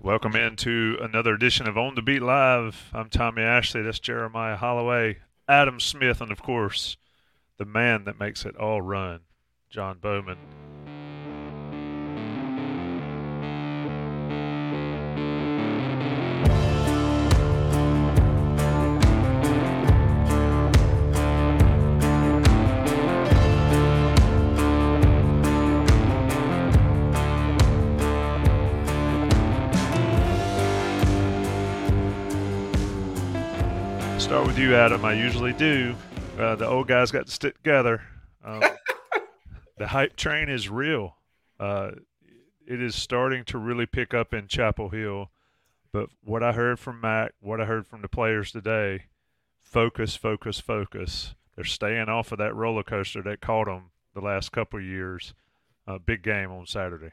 [0.00, 2.88] Welcome into another edition of On the Beat Live.
[2.92, 3.82] I'm Tommy Ashley.
[3.82, 6.96] That's Jeremiah Holloway, Adam Smith, and of course,
[7.56, 9.22] the man that makes it all run,
[9.70, 10.38] John Bauman.
[34.58, 35.04] Start with you, Adam.
[35.04, 35.94] I usually do.
[36.36, 38.02] Uh, the old guys got to stick together.
[38.44, 38.60] Um,
[39.78, 41.14] the hype train is real.
[41.60, 41.92] Uh,
[42.66, 45.30] it is starting to really pick up in Chapel Hill.
[45.92, 49.04] But what I heard from Mack, what I heard from the players today,
[49.60, 51.36] focus, focus, focus.
[51.54, 55.34] They're staying off of that roller coaster that caught them the last couple years.
[55.86, 57.12] Uh, big game on Saturday.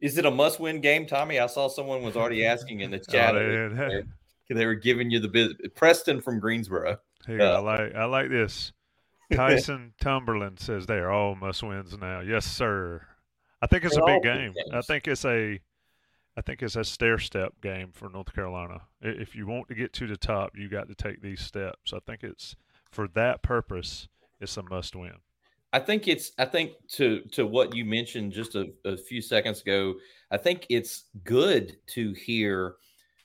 [0.00, 1.38] Is it a must-win game, Tommy?
[1.38, 3.36] I saw someone was already asking in the chat.
[3.36, 4.02] Oh,
[4.50, 5.58] they were giving you the business.
[5.74, 6.98] Preston from Greensboro.
[7.26, 8.72] Here, uh, I like I like this.
[9.32, 12.20] Tyson Tumberland says they are all must wins now.
[12.20, 13.02] Yes, sir.
[13.62, 14.52] I think it's a big game.
[14.72, 15.58] I think it's a
[16.36, 18.82] I think it's a stair step game for North Carolina.
[19.00, 21.92] If you want to get to the top, you got to take these steps.
[21.92, 22.56] I think it's
[22.90, 24.08] for that purpose,
[24.40, 25.14] it's a must win.
[25.72, 29.62] I think it's I think to to what you mentioned just a, a few seconds
[29.62, 29.94] ago,
[30.30, 32.76] I think it's good to hear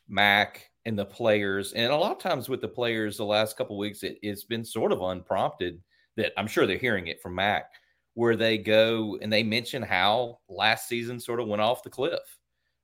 [0.07, 3.77] Mack and the players, and a lot of times with the players, the last couple
[3.77, 5.81] weeks, it, has been sort of unprompted.
[6.17, 7.71] That I'm sure they're hearing it from Mack,
[8.13, 12.19] where they go and they mention how last season sort of went off the cliff.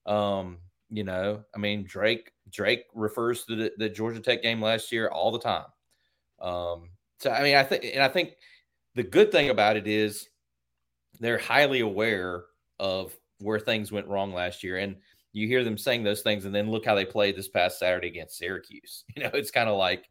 [0.06, 4.92] Um, you know, I mean, Drake Drake refers to the, the Georgia Tech game last
[4.92, 5.66] year all the time.
[6.40, 6.90] Um,
[7.20, 8.36] so I mean, I think, and I think
[8.94, 10.30] the good thing about it is
[11.20, 12.46] they're highly aware
[12.80, 14.98] of where things went wrong last year, and
[15.36, 18.08] you hear them saying those things, and then look how they played this past Saturday
[18.08, 19.04] against Syracuse.
[19.16, 20.10] You know, it's kind of like,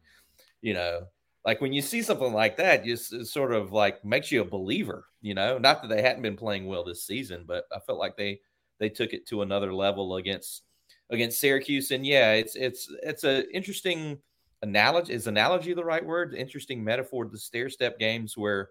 [0.61, 1.07] you know,
[1.43, 4.45] like when you see something like that, just it sort of like makes you a
[4.45, 5.05] believer.
[5.21, 8.15] You know, not that they hadn't been playing well this season, but I felt like
[8.15, 8.39] they
[8.79, 10.61] they took it to another level against
[11.09, 11.89] against Syracuse.
[11.89, 14.19] And yeah, it's it's it's a interesting
[14.61, 15.11] analogy.
[15.11, 16.35] Is analogy the right word?
[16.35, 17.25] Interesting metaphor.
[17.25, 18.69] The stair step games where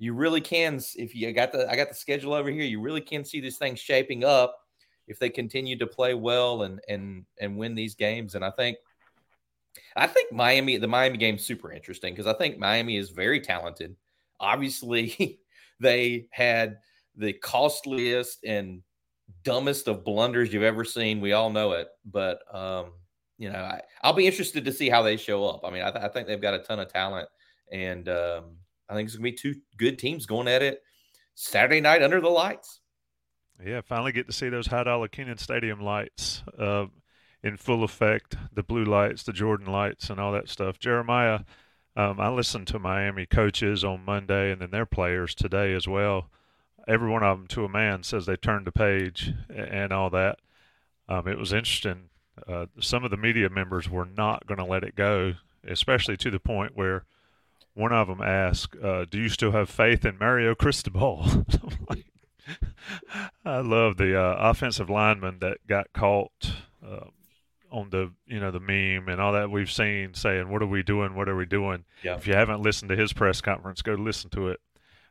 [0.00, 3.00] you really can, if you got the I got the schedule over here, you really
[3.00, 4.56] can see this thing shaping up
[5.06, 8.34] if they continue to play well and and and win these games.
[8.34, 8.78] And I think
[9.94, 13.96] I think Miami, the Miami game, super interesting because I think Miami is very talented.
[14.40, 15.40] Obviously,
[15.80, 16.78] they had
[17.16, 18.82] the costliest and
[19.42, 21.20] dumbest of blunders you've ever seen.
[21.20, 22.92] We all know it, but um,
[23.38, 25.62] you know, I, will be interested to see how they show up.
[25.64, 27.28] I mean, I, th- I think they've got a ton of talent,
[27.72, 28.56] and um,
[28.88, 30.82] I think it's gonna be two good teams going at it
[31.34, 32.80] Saturday night under the lights.
[33.64, 36.86] Yeah, finally get to see those high dollar Kenan Stadium lights uh,
[37.42, 40.78] in full effect the blue lights, the Jordan lights, and all that stuff.
[40.78, 41.40] Jeremiah,
[41.96, 46.28] um, I listened to Miami coaches on Monday and then their players today as well.
[46.86, 50.38] Every one of them, to a man, says they turned the page and all that.
[51.08, 52.10] Um, it was interesting.
[52.46, 55.34] Uh, some of the media members were not going to let it go,
[55.66, 57.04] especially to the point where
[57.74, 61.44] one of them asked, uh, "Do you still have faith in Mario Cristobal?"
[61.88, 62.05] like,
[63.44, 66.52] I love the uh, offensive lineman that got caught
[66.86, 67.06] uh,
[67.70, 70.82] on the you know the meme and all that we've seen saying, "What are we
[70.82, 71.14] doing?
[71.14, 72.16] What are we doing?" Yeah.
[72.16, 74.60] If you haven't listened to his press conference, go listen to it.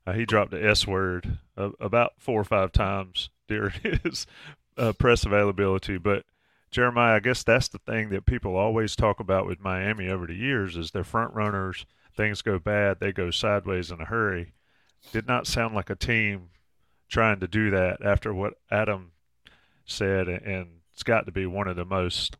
[0.07, 3.73] Uh, he dropped the S word uh, about four or five times during
[4.03, 4.25] his
[4.77, 5.97] uh, press availability.
[5.97, 6.25] But
[6.71, 10.35] Jeremiah, I guess that's the thing that people always talk about with Miami over the
[10.35, 11.85] years is their front runners.
[12.15, 14.53] Things go bad, they go sideways in a hurry.
[15.11, 16.49] Did not sound like a team
[17.09, 19.11] trying to do that after what Adam
[19.85, 22.37] said and it's got to be one of the most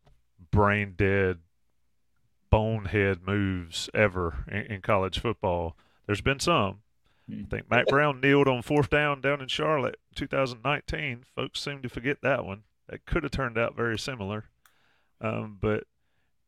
[0.51, 1.39] brain dead,
[2.49, 5.75] bonehead moves ever in, in college football.
[6.05, 6.79] There's been some.
[7.29, 11.23] I think Mack Brown kneeled on fourth down down in Charlotte 2019.
[11.35, 12.63] Folks seem to forget that one.
[12.87, 14.45] That could have turned out very similar.
[15.19, 15.85] Um, but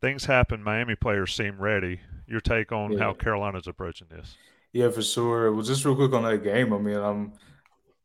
[0.02, 0.62] things happen.
[0.62, 2.02] Miami players seem ready.
[2.28, 3.00] Your take on Yeah.
[3.00, 4.38] how Carolina's approaching this?
[4.72, 5.52] Yeah, for sure.
[5.52, 6.72] Well, just real quick on that game.
[6.72, 7.34] I mean, I'm,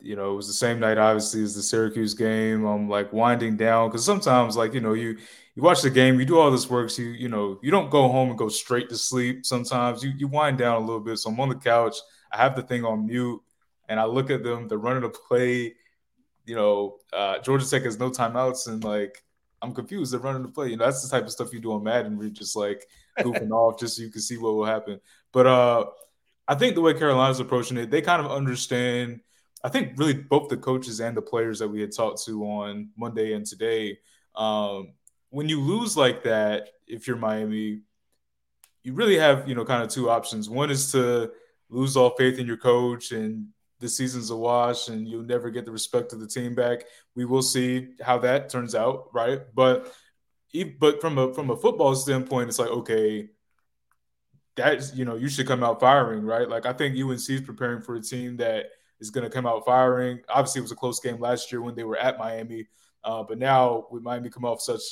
[0.02, 2.64] you know, it was the same night, obviously, as the Syracuse game.
[2.64, 5.16] I'm like winding down because sometimes, like, you know, you
[5.54, 7.90] you watch the game, you do all this work, so you you know, you don't
[7.90, 9.46] go home and go straight to sleep.
[9.46, 11.18] Sometimes you you wind down a little bit.
[11.18, 11.96] So I'm on the couch.
[12.32, 13.40] I have the thing on mute,
[13.88, 14.68] and I look at them.
[14.68, 15.74] They're running a play.
[16.46, 19.22] You know, uh, Georgia Tech has no timeouts, and like
[19.60, 20.12] I'm confused.
[20.12, 20.68] They're running the play.
[20.68, 22.86] You know, that's the type of stuff you do on Madden, where you're just like
[23.20, 25.00] goofing off just so you can see what will happen.
[25.32, 25.84] But uh,
[26.48, 29.20] I think the way Carolina's approaching it, they kind of understand.
[29.64, 32.90] I think really both the coaches and the players that we had talked to on
[32.96, 33.98] Monday and today.
[34.34, 34.94] Um,
[35.30, 37.82] when you lose like that, if you're Miami,
[38.82, 40.50] you really have you know kind of two options.
[40.50, 41.30] One is to
[41.70, 43.48] lose all faith in your coach and
[43.80, 46.84] the season's a wash and you'll never get the respect of the team back.
[47.16, 49.40] We will see how that turns out, right?
[49.54, 49.92] But
[50.78, 53.28] but from a from a football standpoint, it's like okay,
[54.56, 56.48] that's you know you should come out firing, right?
[56.48, 58.66] Like I think UNC is preparing for a team that
[59.02, 60.20] is going to come out firing.
[60.28, 62.68] Obviously, it was a close game last year when they were at Miami,
[63.04, 64.82] uh, but now with Miami come off such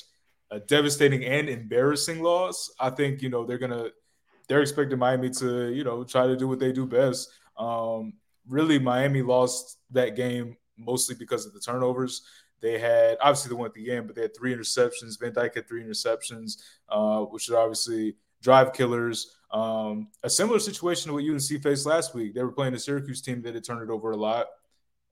[0.50, 3.90] a devastating and embarrassing loss, I think you know they're gonna
[4.48, 7.30] they're expecting Miami to you know try to do what they do best.
[7.56, 8.14] Um,
[8.48, 12.22] really, Miami lost that game mostly because of the turnovers.
[12.60, 15.18] They had obviously they won at the game, but they had three interceptions.
[15.20, 16.58] Van Dyke had three interceptions,
[16.88, 19.36] uh, which are obviously drive killers.
[19.52, 22.34] Um, a similar situation to what UNC faced last week.
[22.34, 24.46] They were playing a Syracuse team that had turned it over a lot,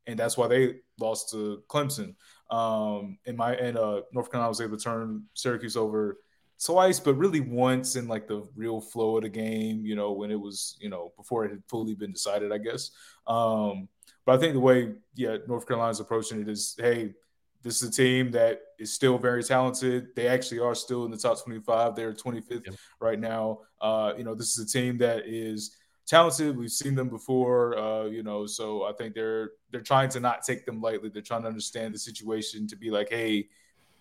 [0.07, 2.15] and that's why they lost to Clemson.
[2.51, 6.19] Um, and my and uh, North Carolina was able to turn Syracuse over
[6.65, 9.85] twice, but really once in like the real flow of the game.
[9.85, 12.91] You know, when it was you know before it had fully been decided, I guess.
[13.27, 13.89] Um,
[14.25, 17.15] but I think the way yeah North Carolina's approaching it is, hey,
[17.63, 20.15] this is a team that is still very talented.
[20.15, 21.97] They actually are still in the top 25.
[21.97, 22.75] They're 25th Yep.
[23.01, 23.61] right now.
[23.81, 25.77] Uh, you know, this is a team that is
[26.07, 26.57] talented.
[26.57, 27.77] We've seen them before.
[27.77, 31.09] Uh, you know, so I think they're they're trying to not take them lightly.
[31.09, 33.49] They're trying to understand the situation to be like, hey,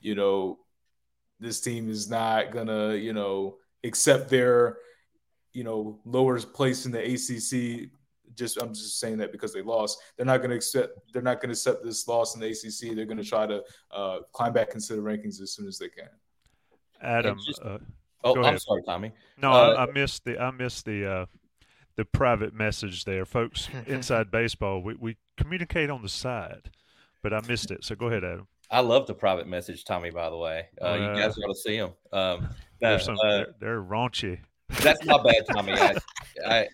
[0.02, 0.60] you know,
[1.40, 4.78] this team is not gonna, you know, accept their,
[5.54, 7.90] you know, lower place in the ACC.
[8.38, 10.00] Just I'm just saying that because they lost.
[10.16, 10.94] They're not gonna accept.
[11.12, 12.96] They're not gonna accept this loss in the ACC.
[12.96, 16.10] They're gonna try to uh, climb back into the rankings as soon as they can.
[17.02, 17.80] Adam, just- uh,
[18.24, 18.62] Oh, Go I'm ahead.
[18.62, 19.12] sorry, Tommy.
[19.38, 21.26] no, Uh, I, I missed the I missed the uh,
[21.96, 23.70] the private message there, folks.
[23.88, 26.72] Inside baseball, we we communicate on the side,
[27.24, 27.84] but I missed it.
[27.86, 28.48] So go ahead, Adam.
[28.70, 30.10] I love the private message, Tommy.
[30.10, 31.92] By the way, uh, you guys ought to see them.
[32.12, 32.42] Um,
[32.82, 34.40] no, They're, some, uh, they're, they're raunchy.
[34.82, 35.74] That's not bad, Tommy.
[35.74, 35.96] I,
[36.46, 36.68] I,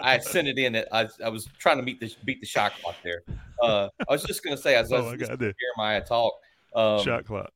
[0.00, 0.76] I sent it in.
[0.92, 3.22] I, I was trying to beat the beat the shot clock there.
[3.62, 5.54] Uh, I was just going to say, as I Oh, was listening to.
[5.76, 6.32] Jeremiah talk,
[6.74, 7.50] um, Shot clock.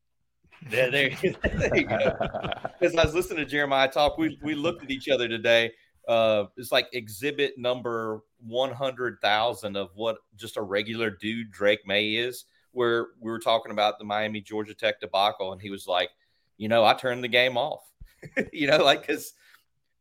[0.69, 2.19] there, there, there you go.
[2.81, 5.73] As I was listening to Jeremiah talk, we we looked at each other today.
[6.09, 11.87] Uh, it's like exhibit number one hundred thousand of what just a regular dude Drake
[11.87, 12.45] Maye is.
[12.73, 16.11] Where we were talking about the Miami Georgia Tech debacle, and he was like,
[16.59, 17.81] you know, I turned the game off.
[18.53, 19.33] you know, like because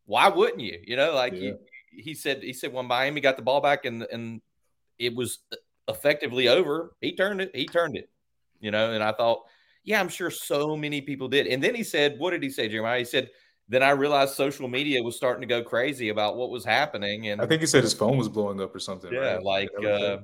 [0.07, 0.79] why wouldn't you?
[0.83, 1.39] You know, like Yeah.
[1.39, 1.59] you,
[1.91, 2.41] he said.
[2.41, 4.41] He said when Miami got the ball back and and
[4.97, 5.39] it was
[5.87, 7.55] effectively over, he turned it.
[7.55, 8.09] He turned it.
[8.59, 9.43] You know, and I thought,
[9.83, 11.45] yeah, I'm sure so many people did.
[11.45, 12.97] And then he said, what did he say, Jeremiah?
[12.99, 13.29] He said,
[13.69, 17.27] then I realized social media was starting to go crazy about what was happening.
[17.27, 19.13] And I think he said his phone was blowing up or something.
[19.13, 19.43] yeah, right?
[19.43, 20.17] like uh,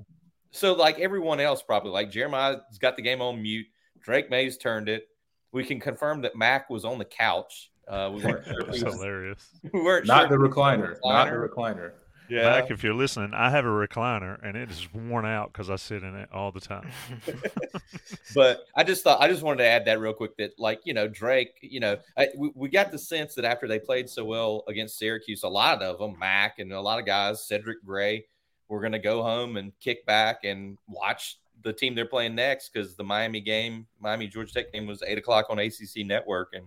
[0.51, 3.67] so like everyone else probably like Jeremiah's got the game on mute.
[4.01, 5.07] Drake Maye's turned it.
[5.51, 7.71] We can confirm that Mack was on the couch.
[7.87, 8.63] Uh, we weren't sure.
[8.63, 9.49] That's hilarious.
[9.73, 11.91] we weren't not sure the if he was on recliner, not the recliner.
[12.29, 12.43] Yeah.
[12.43, 15.75] Mack, if you're listening, I have a recliner and it is worn out because I
[15.75, 16.89] sit in it all the time.
[18.35, 20.93] but I just thought I just wanted to add that real quick that like you
[20.93, 24.25] know Drake you know I, we, we got the sense that after they played so
[24.25, 28.25] well against Syracuse a lot of them Mack and a lot of guys Cedric Gray
[28.69, 32.69] were going to go home and kick back and watch the team they're playing next
[32.73, 36.65] because the Miami game Miami Georgia Tech game was eight o'clock on ACC Network and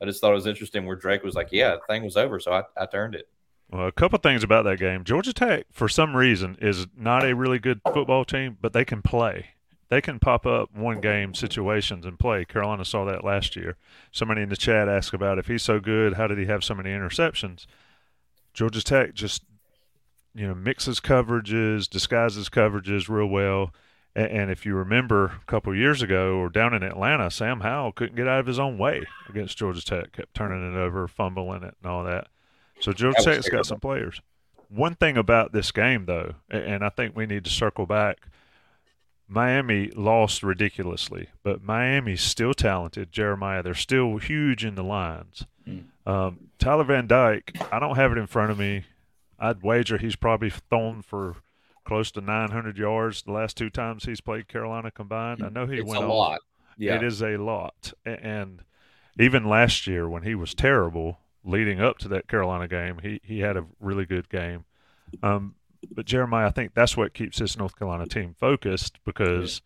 [0.00, 2.38] I just thought it was interesting where Drake was like yeah the thing was over
[2.40, 3.28] so I, I turned it
[3.70, 5.02] Well, a couple things about that game.
[5.04, 9.02] Georgia Tech, for some reason, is not a really good football team, but they can
[9.02, 9.50] play.
[9.88, 12.44] They can pop up one game situations and play.
[12.44, 13.76] Carolina saw that last year.
[14.12, 16.74] Somebody in the chat asked about if he's so good, how did he have so
[16.74, 17.66] many interceptions?
[18.52, 19.44] Georgia Tech just,
[20.34, 23.72] you know, mixes coverages, disguises coverages real well.
[24.16, 28.16] And, if you remember a couple years ago or down in Atlanta, Sam Howell couldn't
[28.16, 31.74] get out of his own way against Georgia Tech, kept turning it over, fumbling it,
[31.82, 32.28] and all that.
[32.80, 34.22] So Georgia Tech's got some players.
[34.70, 38.26] One thing about this game, though, and I think we need to circle back.
[39.28, 43.12] Miami lost ridiculously, but Miami's still talented.
[43.12, 45.44] Jeremiah, they're still huge in the lines.
[45.68, 45.84] Mm.
[46.06, 48.84] Um, Tyler Van Dyke, I don't have it in front of me.
[49.38, 51.36] I'd wager he's probably thrown for
[51.86, 55.42] close to 900 yards the last two times he's played Carolina combined.
[55.42, 56.40] I know he it's went a lot.
[56.76, 57.92] Yeah, it is a lot.
[58.04, 58.62] And
[59.18, 63.38] even last year when he was terrible, leading up to that Carolina game, he he
[63.40, 64.64] had a really good game.
[65.22, 65.54] Um,
[65.90, 69.62] but Jeremiah, I think that's what keeps this North Carolina team focused because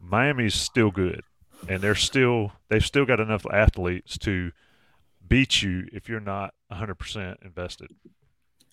[0.00, 1.22] Miami's still good,
[1.68, 4.52] and they're still they've still got enough athletes to
[5.26, 7.88] beat you if you're not 100% invested.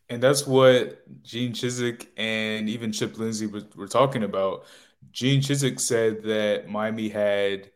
[0.10, 4.66] And that's what Gene Chizik and even Chip Lindsey were, were talking about.
[5.12, 7.72] Gene Chizik said that Miami had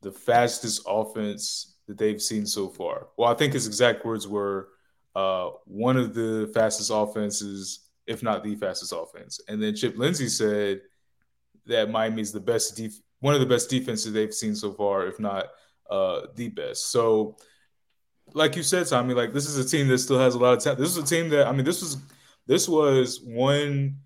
[0.00, 3.08] the fastest offense that they've seen so far.
[3.16, 4.68] Well, I think his exact words were
[5.14, 9.40] uh, one of the fastest offenses, if not the fastest offense.
[9.48, 10.82] And then Chip Lindsey said
[11.66, 15.06] that Miami is the best, def- one of the best defenses they've seen so far,
[15.06, 15.46] if not
[15.90, 16.90] uh, the best.
[16.90, 17.36] So
[18.34, 20.62] like you said, Tommy, like this is a team that still has a lot of
[20.62, 20.80] talent.
[20.80, 21.98] This is a team that I mean, this was
[22.46, 23.96] this was one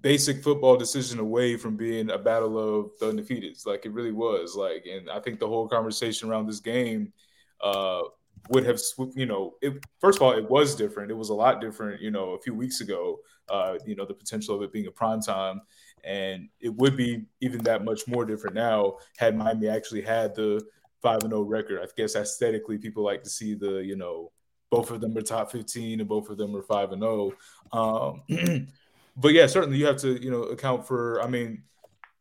[0.00, 3.66] basic football decision away from being a battle of the undefeateds.
[3.66, 4.54] Like it really was.
[4.54, 7.12] Like, and I think the whole conversation around this game
[7.60, 8.02] uh,
[8.50, 8.80] would have,
[9.14, 11.10] you know, it, first of all, it was different.
[11.10, 13.18] It was a lot different, you know, a few weeks ago.
[13.48, 15.60] Uh, you know, the potential of it being a prime time,
[16.02, 20.60] and it would be even that much more different now had Miami actually had the
[21.06, 21.80] five and zero oh record.
[21.80, 24.32] I guess aesthetically, people like to see the you know
[24.70, 27.32] both of them are top fifteen and both of them are five and zero.
[27.72, 28.20] Oh.
[28.28, 28.68] Um,
[29.16, 31.22] but yeah, certainly you have to you know account for.
[31.22, 31.62] I mean,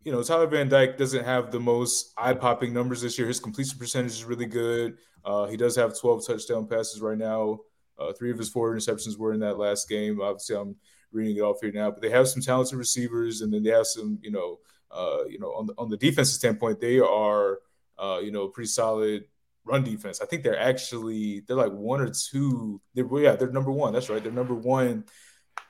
[0.04, 3.28] you know Tyler Van Dyke doesn't have the most eye popping numbers this year.
[3.28, 4.98] His completion percentage is really good.
[5.24, 7.60] Uh, he does have twelve touchdown passes right now.
[7.98, 10.22] Uh, three of his four interceptions were in that last game.
[10.22, 10.76] Obviously, I'm
[11.12, 13.88] reading it off here now, but they have some talented receivers, and then they have
[13.88, 14.60] some, you know,
[14.92, 17.60] uh, you know, on the on the defensive standpoint, they are
[17.98, 19.26] uh, you know, pretty solid
[19.66, 20.22] run defense.
[20.22, 22.82] I think they're actually they're like one or two.
[22.94, 23.94] They're yeah, they're number one.
[23.94, 24.22] That's right.
[24.22, 25.06] They're number one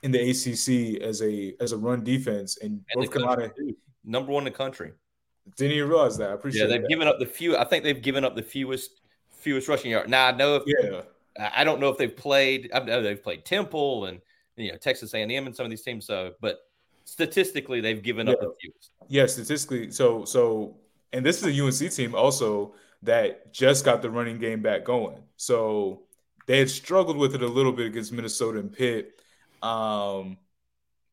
[0.04, 3.52] in the ACC as a as a run defense, and, and North Carolina
[4.04, 4.92] number one in the country.
[5.58, 6.32] Didn't even realize that.
[6.32, 6.64] I appreciate.
[6.64, 6.90] Yeah, they've that.
[6.90, 7.58] given up the few.
[7.58, 9.02] I think they've given up the fewest
[9.32, 10.10] fewest rushing yards.
[10.10, 11.02] Now I know if yeah.
[11.38, 12.70] I don't know if they've played.
[12.74, 14.22] I know they've played Temple and
[14.56, 16.06] you know Texas A&M and some of these teams.
[16.06, 16.60] So, but
[17.04, 18.34] statistically, they've given yeah.
[18.34, 18.92] up the fewest.
[19.08, 19.92] Yeah, statistically.
[19.92, 20.78] So, so
[21.14, 25.22] and this is a UNC team also that just got the running game back going.
[25.38, 26.04] So
[26.48, 29.22] they had struggled with it a little bit against Minnesota and Pitt.
[29.62, 30.38] Um,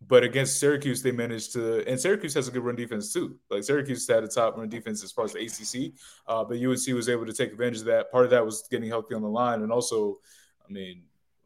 [0.07, 3.39] but against Syracuse, they managed to, and Syracuse has a good run defense too.
[3.51, 5.93] Like Syracuse had a top run defense as far as the ACC,
[6.27, 8.11] uh, but UNC was able to take advantage of that.
[8.11, 10.19] Part of that was getting healthy on the line, and also,
[10.69, 11.05] I mean,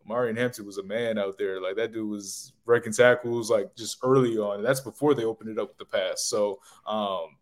[0.08, 1.60] Marion Hampton was a man out there.
[1.60, 4.62] Like that dude was breaking tackles like just early on.
[4.62, 6.22] That's before they opened it up with the pass.
[6.22, 7.36] So um,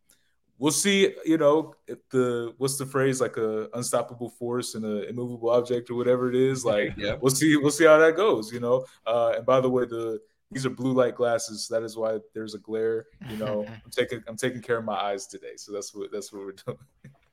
[0.58, 1.14] we'll see.
[1.24, 1.74] You know,
[2.10, 6.36] the what's the phrase like a unstoppable force and an immovable object or whatever it
[6.36, 6.64] is.
[6.64, 7.16] Like, yeah.
[7.20, 7.56] we'll see.
[7.56, 8.52] We'll see how that goes.
[8.52, 8.84] You know.
[9.06, 10.20] Uh, and by the way, the
[10.50, 11.66] these are blue light glasses.
[11.66, 13.06] So that is why there's a glare.
[13.28, 15.56] You know, I'm taking I'm taking care of my eyes today.
[15.56, 16.78] So that's what that's what we're doing.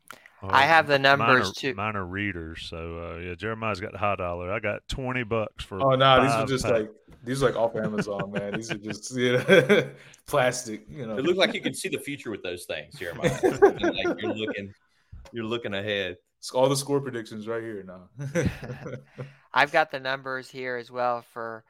[0.44, 1.74] I have the numbers mine too.
[1.76, 3.36] Mine are readers, so uh, yeah.
[3.36, 4.52] Jeremiah's got the high dollar.
[4.52, 5.82] I got twenty bucks for.
[5.82, 6.74] Oh no, nah, these are just pack.
[6.74, 6.92] like
[7.24, 8.56] these are like off Amazon, man.
[8.56, 9.90] These are just you know,
[10.26, 10.86] plastic.
[10.90, 13.40] You know, it looks like you can see the future with those things, Jeremiah.
[13.44, 14.74] like you're looking,
[15.32, 16.18] you're looking ahead.
[16.40, 18.10] It's all the score predictions right here now.
[19.54, 21.64] I've got the numbers here as well for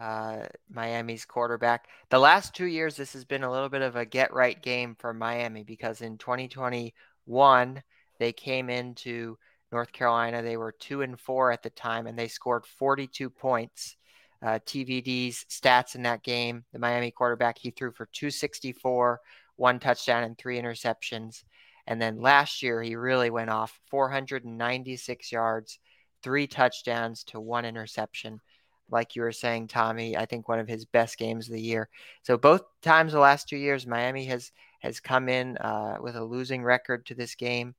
[0.00, 1.86] uh, Miami's quarterback.
[2.10, 4.96] The last two years, this has been a little bit of a get right game
[4.98, 7.82] for Miami because in 2021
[8.18, 9.36] they came into
[9.72, 10.42] North Carolina.
[10.42, 13.96] They were two and four at the time, and they scored 42 points.
[14.42, 19.20] Uh, TVD's stats in that game: the Miami quarterback he threw for 264,
[19.56, 21.44] one touchdown and three interceptions.
[21.86, 25.78] And then last year he really went off: 496 yards,
[26.22, 28.40] three touchdowns to one interception.
[28.88, 31.88] Like you were saying, Tommy, I think one of his best games of the year.
[32.22, 36.24] So both times the last two years, Miami has has come in uh, with a
[36.24, 37.74] losing record to this game.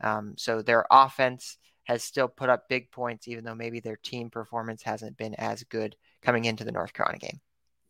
[0.00, 4.28] Um, so their offense has still put up big points, even though maybe their team
[4.28, 7.40] performance hasn't been as good coming into the North Carolina game.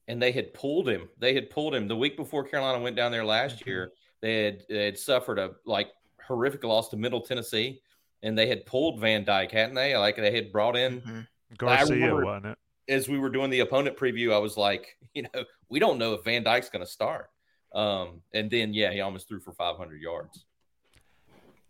[0.08, 1.08] And they had pulled him.
[1.18, 3.70] They had pulled him the week before Carolina went down there last mm-hmm.
[3.70, 3.92] year.
[4.20, 5.88] They had, they had suffered a like
[6.24, 7.80] horrific loss to Middle Tennessee,
[8.22, 9.96] and they had pulled Van Dyke, hadn't they?
[9.96, 11.20] Like they had brought in mm-hmm.
[11.56, 12.58] Garcia, remember, wasn't it?
[12.88, 16.12] As we were doing the opponent preview, I was like, you know, we don't know
[16.14, 17.30] if Van Dyke's going to start.
[17.74, 20.44] Um, and then yeah, he almost threw for 500 yards.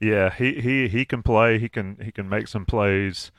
[0.00, 1.58] Yeah, he, he, he can play.
[1.58, 3.30] He can he can make some plays.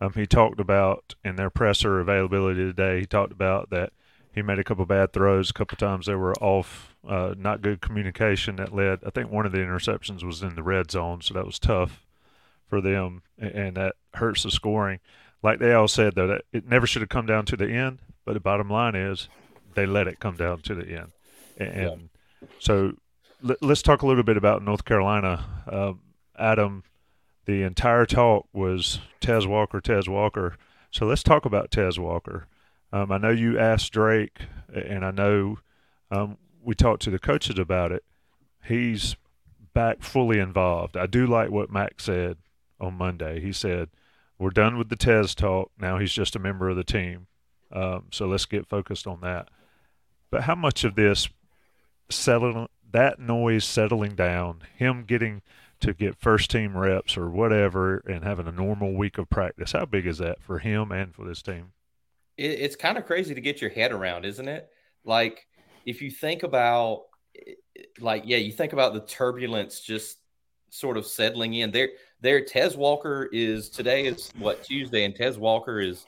[0.00, 3.00] Um, he talked about in their presser availability today.
[3.00, 3.92] He talked about that
[4.36, 5.50] he made a couple bad throws.
[5.50, 9.00] A couple times they were off, uh, not good communication that led.
[9.04, 12.04] I think one of the interceptions was in the red zone, so that was tough
[12.68, 15.00] for them, and that hurts the scoring.
[15.42, 18.00] Like they all said, though, that it never should have come down to the end.
[18.26, 19.28] But the bottom line is,
[19.74, 21.12] they let it come down to the end,
[21.56, 22.10] and
[22.42, 22.48] yeah.
[22.58, 22.92] so
[23.40, 25.44] let, us talk a little bit about North Carolina.
[25.66, 25.92] Uh,
[26.38, 26.84] Adam,
[27.46, 30.56] the entire talk was Tez Walker, Tez Walker.
[30.90, 32.46] So let's talk about Tez Walker.
[32.92, 34.38] Um, I know you asked Drake,
[34.72, 35.58] and I know
[36.10, 38.04] um, we talked to the coaches about it.
[38.64, 39.16] He's
[39.74, 40.96] back fully involved.
[40.96, 42.38] I do like what Mack said
[42.80, 43.40] on Monday.
[43.40, 43.90] He said,
[44.38, 45.70] We're done with the Tez talk.
[45.78, 47.26] Now he's just a member of the team.
[47.72, 49.48] Um, so let's get focused on that.
[50.30, 51.28] But how much of this
[52.10, 55.42] settling, that noise settling down, him getting
[55.80, 59.84] to get first team reps or whatever and having a normal week of practice, how
[59.84, 61.72] big is that for him and for this team?
[62.36, 64.68] it, it's kind of crazy to get your head around, isn't it?
[65.04, 65.46] Like
[65.84, 67.04] if you think about
[68.00, 70.18] like yeah, you think about the turbulence just
[70.70, 71.70] sort of settling in.
[71.70, 71.90] There
[72.20, 76.06] there Tez Walker is today is what Tuesday and Tez Walker is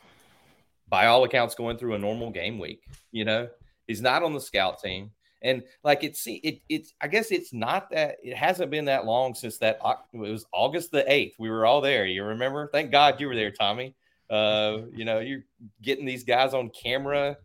[0.89, 2.83] by all accounts going through a normal game week,
[3.13, 3.47] you know?
[3.87, 5.11] He's not on the scout team.
[5.42, 9.35] And like it's it it's I guess it's not that it hasn't been that long
[9.35, 9.80] since that
[10.12, 11.35] it was August the 8th.
[11.38, 12.07] We were all there.
[12.07, 12.68] You remember?
[12.73, 13.95] Thank God you were there, Tommy.
[14.28, 15.45] Uh, you know, you're
[15.80, 17.37] getting these guys on camera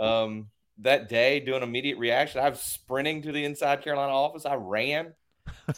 [0.00, 2.40] um, that day doing immediate reaction.
[2.40, 4.46] I was sprinting to the inside Carolina office.
[4.46, 5.12] I ran.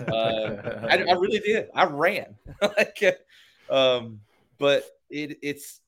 [0.08, 1.68] Uh, I, I, really did.
[1.74, 2.36] I ran.
[2.62, 3.02] like,
[3.68, 4.20] um,
[4.58, 5.80] but it, it's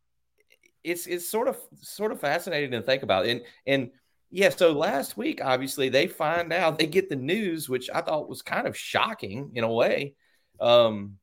[0.85, 3.27] it's it's sort of sort of fascinating to think about.
[3.27, 3.91] And and
[4.31, 8.29] yeah, so last week, obviously, they find out they get the news, which I thought
[8.29, 10.15] was kind of shocking in a way,
[10.61, 11.17] um,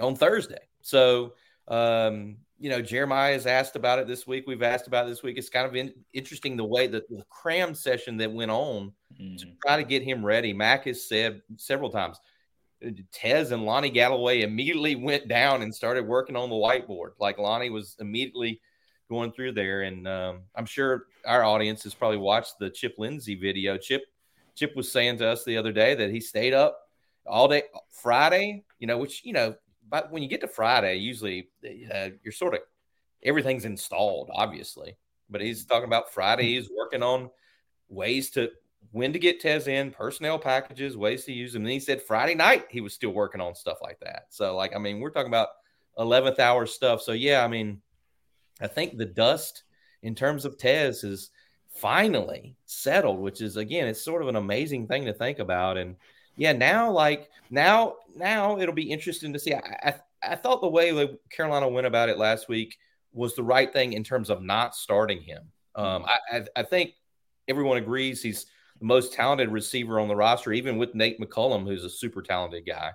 [0.00, 0.68] on Thursday.
[0.82, 1.34] So
[1.68, 4.44] um, you know, Jeremiah has asked about it this week.
[4.46, 5.38] We've asked about it this week.
[5.38, 9.36] It's kind of in, interesting the way that the cram session that went on mm-hmm.
[9.36, 10.52] to try to get him ready.
[10.52, 12.18] Mack has said several times,
[12.84, 17.10] uh, Tez and Lonnie Galloway immediately went down and started working on the whiteboard.
[17.20, 18.60] Like Lonnie was immediately
[19.08, 23.34] going through there, and um, I'm sure our audience has probably watched the Chip Lindsey
[23.34, 23.76] video.
[23.78, 24.02] Chip
[24.54, 26.78] Chip was saying to us the other day that he stayed up
[27.26, 28.64] all day Friday.
[28.78, 29.54] You know, which you know
[29.90, 32.60] but when you get to Friday, usually uh, you're sort of
[33.22, 34.96] everything's installed, obviously.
[35.30, 36.54] But he's talking about Friday.
[36.54, 37.30] He's working on
[37.88, 38.50] ways to
[38.92, 41.62] when to get Tez in, personnel packages, ways to use them.
[41.62, 44.26] And he said Friday night he was still working on stuff like that.
[44.30, 45.48] So, like, I mean, we're talking about
[45.98, 47.02] 11th hour stuff.
[47.02, 47.82] So, yeah, I mean,
[48.60, 49.62] I think the dust
[50.02, 51.30] in terms of Tez is
[51.70, 55.76] finally settled, which is, again, it's sort of an amazing thing to think about.
[55.76, 55.96] And,
[56.38, 59.54] yeah, now like now now it'll be interesting to see.
[59.54, 62.78] I, I, I thought the way like Carolina went about it last week
[63.12, 65.50] was the right thing in terms of not starting him.
[65.74, 66.94] Um, I, I, I think
[67.48, 68.46] everyone agrees he's
[68.78, 72.64] the most talented receiver on the roster, even with Nate McCollum, who's a super talented
[72.66, 72.92] guy.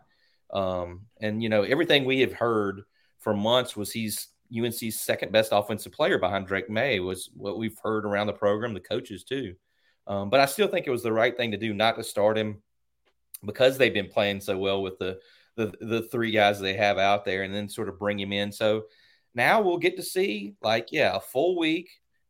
[0.54, 2.84] Um, and you know everything we have heard
[3.20, 7.78] for months was he's UNC's second best offensive player behind Drake Maye was what we've
[7.84, 9.56] heard around the program, the coaches too.
[10.08, 12.38] Um, but I still think it was the right thing to do not to start
[12.38, 12.62] him
[13.46, 15.20] because they've been playing so well with the
[15.56, 18.52] the the three guys they have out there, and then sort of bring him in.
[18.52, 18.84] So
[19.36, 21.90] now we'll get to see like yeah, a full week,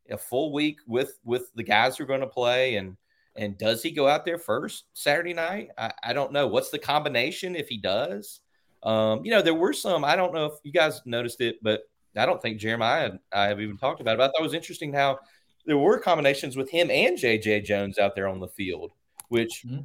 [0.09, 2.97] a full week with with the guys who are going to play, and
[3.35, 5.69] and does he go out there first Saturday night?
[5.77, 6.47] I, I don't know.
[6.47, 8.41] What's the combination if he does?
[8.83, 10.03] Um, you know, there were some.
[10.03, 11.81] I don't know if you guys noticed it, but
[12.15, 14.17] I don't think Jeremiah and I have even talked about it.
[14.17, 15.19] But I thought it was interesting how
[15.65, 18.91] there were combinations with him and JJ Jones out there on the field,
[19.29, 19.63] which.
[19.65, 19.81] Mm-hmm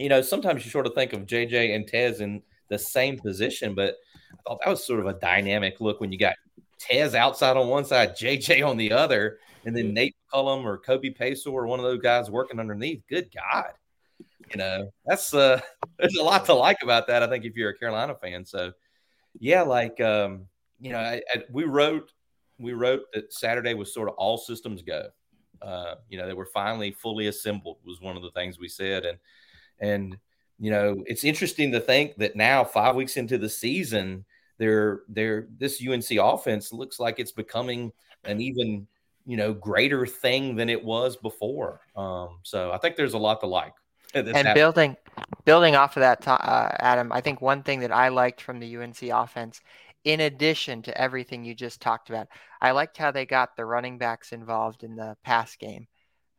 [0.00, 3.74] you know, sometimes you sort of think of JJ and Tez in the same position,
[3.74, 3.96] but
[4.32, 6.36] I thought that was sort of a dynamic look when you got
[6.78, 11.10] Tez outside on one side, JJ on the other, and then Nate Cullum or Kobe
[11.10, 13.02] Paysour or one of those guys working underneath.
[13.10, 13.72] Good God.
[14.50, 15.60] You know, that's uh
[15.98, 18.46] there's a lot to like about that, I think, if you're a Carolina fan.
[18.46, 18.72] So
[19.38, 20.46] yeah, like um,
[20.80, 22.12] you know, I, I, we wrote
[22.58, 25.08] we wrote that Saturday was sort of all systems go.
[25.62, 29.04] Uh, you know, they were finally fully assembled was one of the things we said.
[29.04, 29.18] And
[29.78, 30.18] and
[30.58, 34.24] you know, it's interesting to think that now, five weeks into the season,
[34.58, 37.92] they're they're this UNC offense looks like it's becoming
[38.24, 38.86] an even
[39.26, 41.80] you know greater thing than it was before.
[41.96, 43.74] Um, so I think there's a lot to like.
[44.12, 44.54] And happened.
[44.54, 44.96] building
[45.44, 48.76] building off of that, uh, Adam, I think one thing that I liked from the
[48.76, 49.60] UNC offense,
[50.04, 52.28] in addition to everything you just talked about,
[52.60, 55.88] I liked how they got the running backs involved in the pass game.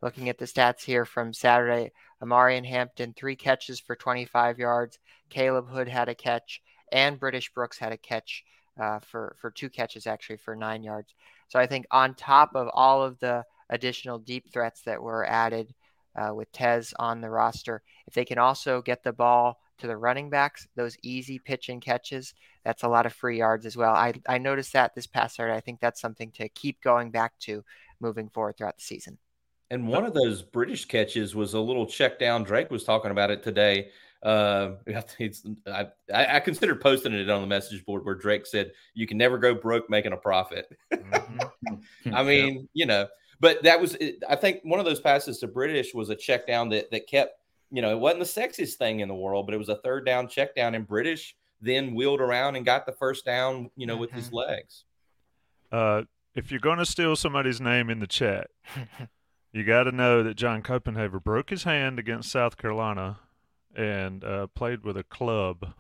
[0.02, 1.92] looking at the stats here from Saturday,
[2.24, 4.98] Omarion Hampton, three catches for 25 yards.
[5.30, 6.60] Caleb Hood had a catch,
[6.92, 8.44] and British Brooks had a catch
[8.82, 11.14] uh, for, for two catches, actually, for nine yards.
[11.50, 15.72] So I think on top of all of the additional deep threats that were added
[16.16, 19.98] uh, with Tez on the roster, if they can also get the ball to the
[19.98, 23.94] running backs, those easy pitch and catches, that's a lot of free yards as well.
[23.94, 25.56] I, I noticed that this past Saturday.
[25.56, 27.64] I think that's something to keep going back to
[28.00, 29.18] moving forward throughout the season.
[29.70, 32.44] And one of those British catches was a little check down.
[32.44, 33.90] Drake was talking about it today.
[34.22, 34.74] Uh,
[35.68, 39.38] I, I considered posting it on the message board where Drake said, "You can never
[39.38, 42.14] go broke making a profit." Mm-hmm.
[42.14, 42.62] I mean, yeah.
[42.74, 43.08] you know,
[43.40, 46.70] but that was I think one of those passes to British was a check down
[46.70, 47.41] that that kept
[47.72, 50.06] you know, it wasn't the sexiest thing in the world, but it was a third
[50.06, 53.96] down check down, and British then wheeled around and got the first down, you know,
[53.96, 54.20] with mm-hmm.
[54.20, 54.84] his legs.
[55.72, 56.04] Uh,
[56.36, 58.48] if you're going to steal somebody's name in the chat,
[59.54, 63.20] you got to know that John Copenhaver broke his hand against South Carolina
[63.76, 65.74] and uh, played with a club,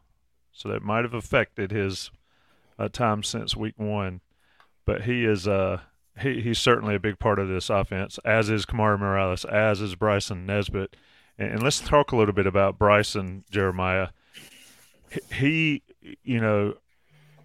[0.54, 2.12] so that might have affected his
[2.80, 4.22] uh, time since week one.
[4.86, 5.82] But he is uh,
[6.20, 9.96] he, he's certainly a big part of this offense, as is Kamari Morales, as is
[9.96, 10.96] Bryson Nesbitt.
[11.42, 14.10] And let's talk a little bit about Bryson Jeremiah.
[15.34, 15.82] He,
[16.24, 16.76] you know,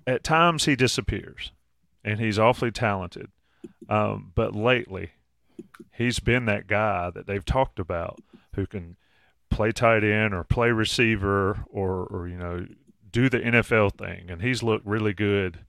[0.06, 1.50] at times he disappears,
[2.04, 3.30] and he's awfully talented.
[3.88, 5.12] Um, but lately,
[5.92, 8.20] he's been that guy that they've talked about
[8.54, 8.96] who can
[9.48, 12.66] play tight end or play receiver or, or you know
[13.10, 15.60] do the NFL thing, and he's looked really good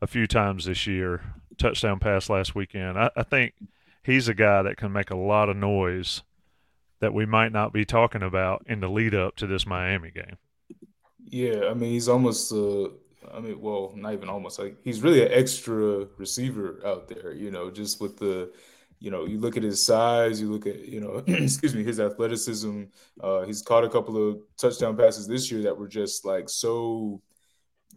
[0.00, 1.20] a few times this year.
[1.58, 2.96] Touchdown pass last weekend.
[2.96, 3.54] I, I think
[4.04, 6.22] he's a guy that can make a lot of noise
[7.00, 10.36] that we might not be talking about in the lead up to this Miami game.
[11.24, 12.88] Yeah, I mean he's almost uh
[13.34, 17.50] I mean, well, not even almost like he's really an extra receiver out there, you
[17.50, 18.52] know, just with the
[18.98, 22.00] you know, you look at his size, you look at, you know, excuse me, his
[22.00, 22.84] athleticism.
[23.20, 27.20] Uh, he's caught a couple of touchdown passes this year that were just like so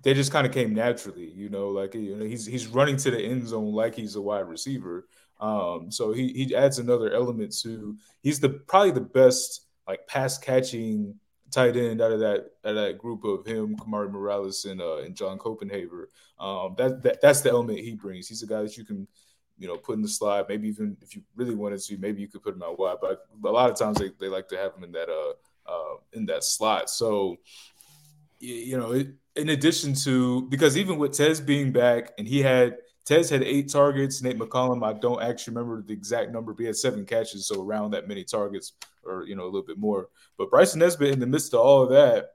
[0.03, 3.11] they just kind of came naturally, you know, like you know, he's he's running to
[3.11, 5.07] the end zone like he's a wide receiver.
[5.39, 10.37] Um, so he he adds another element to he's the probably the best like pass
[10.37, 11.15] catching
[11.51, 14.97] tight end out of that out of that group of him, Kamari Morales and uh,
[14.97, 16.05] and John Copenhaver.
[16.39, 18.27] Um, that, that that's the element he brings.
[18.27, 19.07] He's a guy that you can
[19.57, 20.45] you know put in the slide.
[20.47, 22.97] Maybe even if you really wanted to, maybe you could put him out wide.
[23.01, 25.97] But a lot of times they, they like to have him in that uh, uh
[26.13, 26.89] in that slot.
[26.89, 27.37] So
[28.39, 32.77] you know, it, in addition to because even with Tez being back and he had
[33.05, 34.21] Tez had eight targets.
[34.21, 37.63] Nate McCollum, I don't actually remember the exact number, but he had seven catches, so
[37.63, 40.09] around that many targets, or you know, a little bit more.
[40.37, 42.33] But Bryson Nesbitt, in the midst of all of that,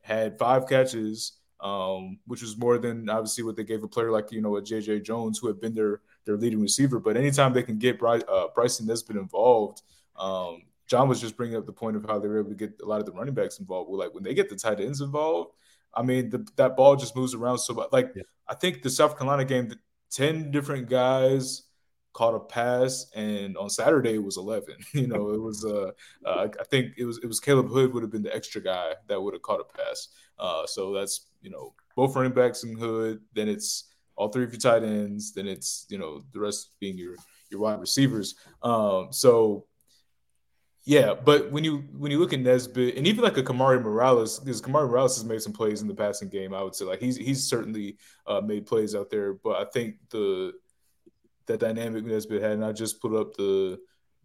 [0.00, 4.32] had five catches, um, which was more than obviously what they gave a player like
[4.32, 6.98] you know a JJ Jones, who had been their their leading receiver.
[6.98, 9.82] But anytime they can get Bry- uh, Bryson Nesbitt involved,
[10.16, 12.80] um, John was just bringing up the point of how they were able to get
[12.82, 13.88] a lot of the running backs involved.
[13.88, 15.52] Well, like when they get the tight ends involved,
[15.94, 17.88] I mean, the, that ball just moves around so much.
[17.92, 18.22] Like yeah.
[18.48, 19.72] I think the South Carolina game,
[20.12, 21.62] 10 different guys
[22.12, 25.90] caught a pass and on Saturday it was 11 you know it was uh,
[26.26, 28.92] uh, I think it was it was Caleb Hood would have been the extra guy
[29.08, 30.08] that would have caught a pass.
[30.38, 34.52] Uh, so that's you know both running backs and Hood then it's all three of
[34.52, 37.16] your tight ends then it's you know the rest being your
[37.50, 38.34] your wide receivers.
[38.62, 39.66] Um, so
[40.84, 44.40] yeah, but when you when you look at Nesbitt and even like a Kamari Morales,
[44.40, 47.00] because Kamari Morales has made some plays in the passing game, I would say like
[47.00, 49.34] he's he's certainly uh, made plays out there.
[49.34, 50.52] But I think the
[51.46, 53.78] that dynamic Nesbitt had, and I just put up the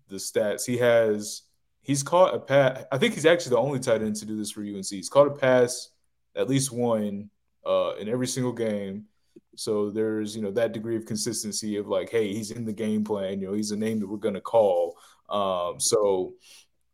[0.08, 0.66] the stats.
[0.66, 1.44] He has
[1.82, 2.84] he's caught a pass.
[2.92, 4.88] I think he's actually the only tight end to do this for UNC.
[4.88, 5.90] He's caught a pass
[6.36, 7.30] at least one
[7.66, 9.06] uh, in every single game.
[9.58, 13.04] So there's you know that degree of consistency of like, hey, he's in the game
[13.04, 13.42] plan.
[13.42, 14.98] You know, he's a name that we're gonna call.
[15.30, 16.34] Um, so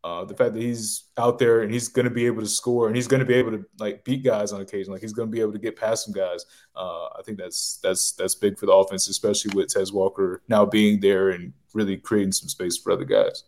[0.04, 2.88] uh, the fact that he's out there and he's going to be able to score
[2.88, 5.30] and he's going to be able to like beat guys on occasion, like he's going
[5.30, 6.46] to be able to get past some guys.
[6.76, 10.66] Uh, I think that's that's that's big for the offense, especially with Tez Walker now
[10.66, 13.46] being there and really creating some space for other guys.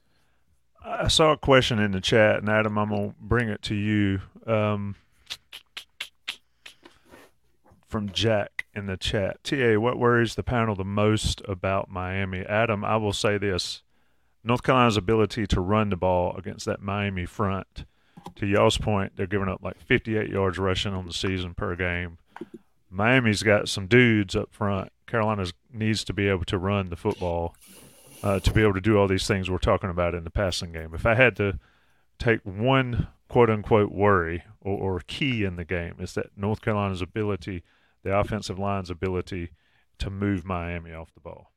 [0.84, 4.22] I saw a question in the chat, and Adam, I'm gonna bring it to you
[4.48, 4.96] um,
[7.96, 9.42] from Jack in the chat.
[9.46, 12.42] Ta, what worries the panel the most about Miami?
[12.42, 13.84] Adam, I will say this
[14.44, 17.86] North Carolina's ability to run the ball against that Miami front.
[18.36, 22.18] To y'all's point, they're giving up like 58 yards rushing on the season per game.
[22.90, 24.92] Miami's got some dudes up front.
[25.08, 27.56] Carolina needs to be able to run the football
[28.24, 30.74] uh, to be able to do all these things we're talking about in the passing
[30.74, 30.94] game.
[30.94, 31.60] If I had to
[32.20, 37.02] take one quote unquote worry or, or key in the game, is that North Carolina's
[37.02, 37.64] ability,
[38.06, 39.50] the offensive line's ability
[39.98, 41.52] to move Miami off the ball.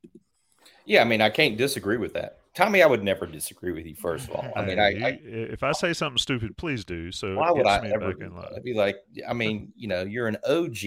[0.87, 2.39] Yeah, I mean, I can't disagree with that.
[2.55, 3.95] Tommy, I would never disagree with you.
[3.95, 7.13] First of all, I mean, I, I if I say something stupid, please do.
[7.13, 8.15] So why would I ever?
[8.57, 8.97] I'd be like,
[9.29, 10.79] I mean, you know, you're an OG.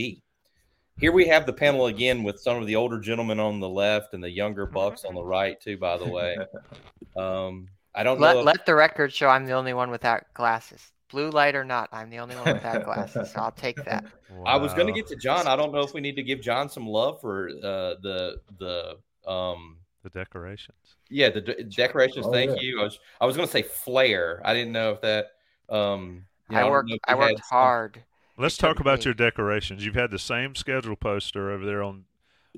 [0.98, 4.14] Here we have the panel again with some of the older gentlemen on the left
[4.14, 5.78] and the younger bucks on the right too.
[5.78, 6.38] By the way,
[7.16, 8.40] um, I don't let, know.
[8.40, 8.46] If...
[8.48, 10.92] Let the record show I'm the only one without glasses.
[11.12, 13.32] Blue light or not, I'm the only one without glasses.
[13.32, 14.06] So I'll take that.
[14.30, 14.44] Wow.
[14.46, 15.46] I was going to get to John.
[15.46, 18.98] I don't know if we need to give John some love for uh, the the
[19.30, 20.96] um the decorations.
[21.10, 22.26] Yeah, the de- decorations.
[22.26, 22.62] Oh, thank yeah.
[22.62, 22.82] you.
[22.82, 24.42] I was I was going to say flair.
[24.44, 25.28] I didn't know if that.
[25.70, 26.92] Um, you know, I worked.
[27.08, 27.96] I, I worked hard.
[27.96, 28.04] Some...
[28.44, 29.86] Let's talk about your decorations.
[29.86, 32.06] You've had the same schedule poster over there on,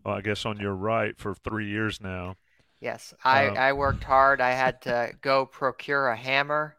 [0.05, 2.37] well, I guess, on your right for three years now.
[2.79, 4.41] Yes, I, um, I worked hard.
[4.41, 6.75] I had to go procure a hammer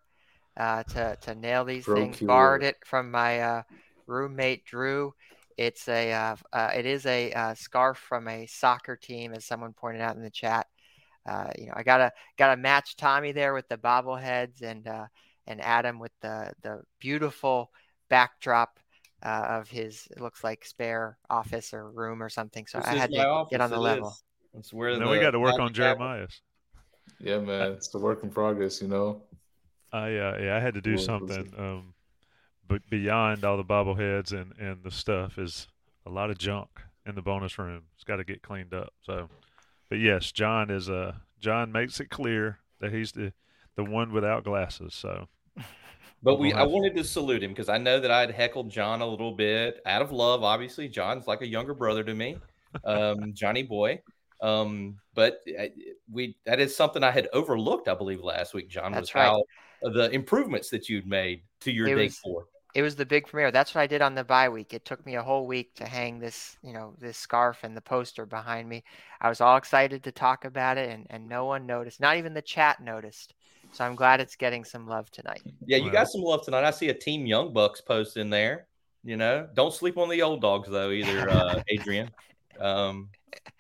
[0.57, 2.05] uh, to to nail these procure.
[2.07, 2.21] things.
[2.21, 3.63] Borrowed it from my uh,
[4.07, 5.15] roommate Drew.
[5.57, 9.73] It's a uh, uh it is a uh, scarf from a soccer team, as someone
[9.73, 10.67] pointed out in the chat.
[11.27, 14.89] Uh, you know, I gotta gotta match Tommy there with the bobbleheads and
[15.47, 17.71] and Adam with the the beautiful
[18.09, 18.79] backdrop
[19.23, 22.67] uh, of his it looks like spare office or room or something.
[22.67, 23.51] So this I had to office.
[23.51, 24.17] get on the it level.
[24.55, 26.41] It's where then we got to work on Jeremiah's.
[27.19, 29.23] Yeah, man, it's a work in progress, you know.
[29.95, 31.95] I uh, yeah, I had to do something, um,
[32.67, 35.69] but beyond all the bobbleheads and and the stuff is
[36.05, 36.69] a lot of junk
[37.07, 37.83] in the bonus room.
[37.95, 38.93] It's got to get cleaned up.
[39.03, 39.29] So,
[39.89, 43.33] but yes, John is uh John makes it clear that he's the
[43.77, 44.95] the one without glasses.
[44.95, 45.29] So
[46.25, 49.01] but we, I wanted to salute him because I know that I had heckled John
[49.01, 50.43] a little bit out of love.
[50.43, 52.37] Obviously, John's like a younger brother to me,
[52.85, 54.01] um, Johnny boy.
[54.43, 55.67] Um, but uh,
[56.11, 58.69] we that is something I had overlooked, I believe, last week.
[58.69, 59.27] John That's was right.
[59.27, 59.45] how
[59.93, 62.47] the improvements that you'd made to your it day was, four.
[62.75, 63.51] It was the big premiere.
[63.51, 64.75] That's what I did on the bye week.
[64.75, 67.81] It took me a whole week to hang this, you know, this scarf and the
[67.81, 68.83] poster behind me.
[69.21, 72.01] I was all excited to talk about it, and and no one noticed.
[72.01, 73.35] Not even the chat noticed.
[73.73, 75.43] So I'm glad it's getting some love tonight.
[75.67, 76.65] Yeah, you got some love tonight.
[76.65, 78.67] I see a Team Young Bucks post in there.
[79.03, 82.11] You know, don't sleep on the old dogs though, either, uh, Adrian.
[82.61, 83.11] Um,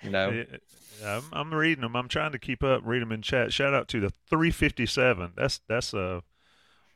[0.03, 0.45] you know,
[1.05, 1.97] I'm, I'm, reading them.
[1.97, 3.53] I'm trying to keep up, read them in chat.
[3.53, 5.33] Shout out to the 357.
[5.37, 6.23] That's that's a,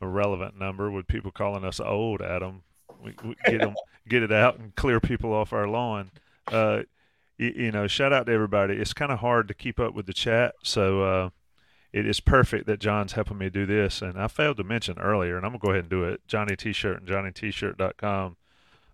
[0.01, 2.21] a relevant number with people calling us old.
[2.21, 2.63] Adam,
[3.03, 3.75] we, we get them,
[4.07, 6.11] get it out and clear people off our lawn.
[6.47, 6.83] Uh,
[7.37, 8.75] you, you know, shout out to everybody.
[8.75, 11.03] It's kind of hard to keep up with the chat, so.
[11.03, 11.29] Uh,
[11.91, 14.03] it is perfect that John's helping me do this.
[14.03, 16.21] And I failed to mention earlier, and I'm going to go ahead and do it
[16.27, 18.37] Johnny T shirt and JohnnyT-shirt.com.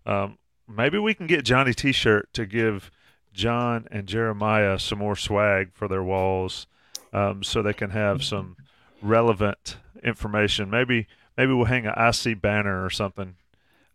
[0.06, 2.90] Um, maybe we can get Johnny T shirt to give
[3.32, 6.66] John and Jeremiah some more swag for their walls
[7.12, 8.56] um, so they can have some
[9.02, 10.70] relevant information.
[10.70, 13.36] Maybe maybe we'll hang an IC banner or something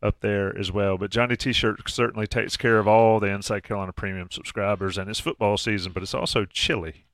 [0.03, 0.97] up there as well.
[0.97, 5.19] But Johnny T-shirt certainly takes care of all the Inside Carolina Premium subscribers, and it's
[5.19, 7.05] football season, but it's also chilly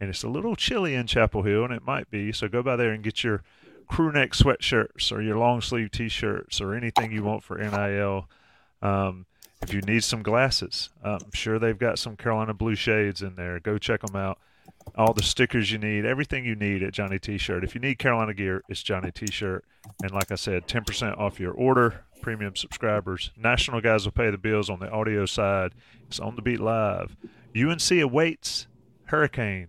[0.00, 2.32] and it's a little chilly in Chapel Hill, and it might be.
[2.32, 3.42] So go by there and get your
[3.88, 8.28] crew neck sweatshirts or your long sleeve T-shirts or anything you want for NIL.
[8.82, 9.26] Um,
[9.62, 13.58] if you need some glasses, I'm sure they've got some Carolina blue shades in there.
[13.60, 14.38] Go check them out.
[14.96, 17.64] All the stickers you need, everything you need at Johnny T-shirt.
[17.64, 19.64] If you need Carolina gear, it's Johnny T-shirt.
[20.02, 22.04] And like I said, 10% off your order.
[22.22, 23.30] Premium subscribers.
[23.36, 25.72] National guys will pay the bills on the audio side.
[26.06, 27.16] It's on the beat live.
[27.56, 28.66] UNC awaits
[29.06, 29.68] Hurricane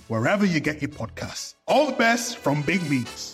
[0.11, 1.53] wherever you get your podcasts.
[1.67, 3.33] All the best from Big Meats.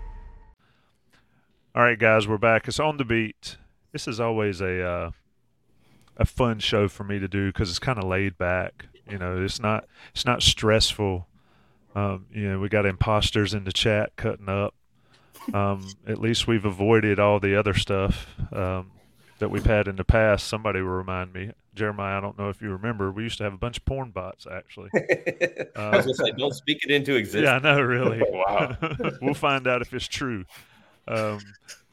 [1.73, 2.67] All right, guys, we're back.
[2.67, 3.55] It's on the beat.
[3.93, 5.11] This is always a uh,
[6.17, 8.87] a fun show for me to do because it's kind of laid back.
[9.09, 11.27] You know, it's not it's not stressful.
[11.95, 14.75] Um, you know, we got imposters in the chat cutting up.
[15.53, 18.27] Um, at least we've avoided all the other stuff.
[18.51, 18.91] Um,
[19.41, 20.47] that we've had in the past.
[20.47, 21.51] Somebody will remind me.
[21.73, 24.11] Jeremiah, I don't know if you remember, we used to have a bunch of porn
[24.11, 24.89] bots actually.
[25.75, 27.45] I was going to say, don't speak it into existence.
[27.45, 28.21] Yeah, I know, really.
[28.29, 28.77] wow.
[29.21, 30.45] we'll find out if it's true.
[31.07, 31.39] Um,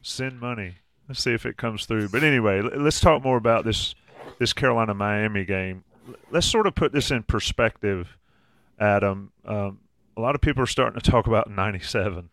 [0.01, 0.75] send money.
[1.07, 2.09] Let's see if it comes through.
[2.09, 3.95] But anyway, let's talk more about this
[4.37, 5.83] this Carolina Miami game.
[6.31, 8.17] Let's sort of put this in perspective,
[8.79, 9.31] Adam.
[9.45, 9.79] Um,
[10.15, 12.29] a lot of people are starting to talk about '97.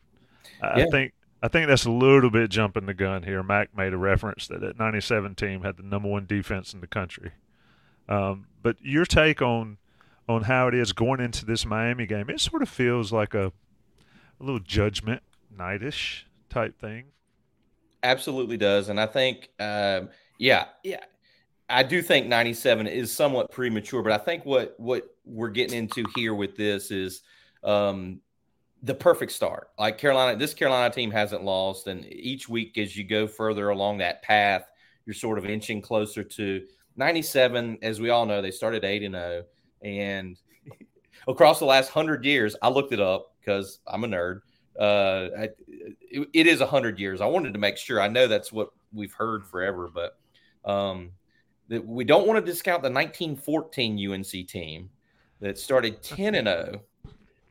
[0.62, 0.86] I, Yeah.
[0.90, 1.12] Think
[1.42, 3.42] I think that's a little bit jumping the gun here.
[3.42, 6.86] Mack made a reference that that '97 team had the number one defense in the
[6.86, 7.32] country.
[8.08, 9.78] Um, but your take on
[10.28, 13.52] on how it is going into this Miami game, it sort of feels like a
[14.38, 15.22] a little judgment
[15.56, 17.04] nightish type thing.
[18.02, 21.00] Absolutely does, and I think, um, yeah, yeah,
[21.68, 26.04] I do think '97 is somewhat premature, but I think what what we're getting into
[26.14, 27.22] here with this is
[27.64, 28.20] um,
[28.82, 29.70] the perfect start.
[29.78, 33.98] Like Carolina, this Carolina team hasn't lost, and each week as you go further along
[33.98, 34.70] that path,
[35.04, 36.64] you're sort of inching closer to
[36.96, 37.78] '97.
[37.82, 39.44] As we all know, they started eight and zero,
[39.82, 40.37] and
[41.28, 44.40] across the last hundred years, I looked it up because I'm a nerd.
[44.78, 45.48] Uh, I,
[46.00, 47.20] it, it is a hundred years.
[47.20, 48.00] I wanted to make sure.
[48.00, 50.18] I know that's what we've heard forever, but
[50.70, 51.12] um,
[51.68, 54.90] that we don't want to discount the 1914 UNC team
[55.40, 56.82] that started 10 and 0.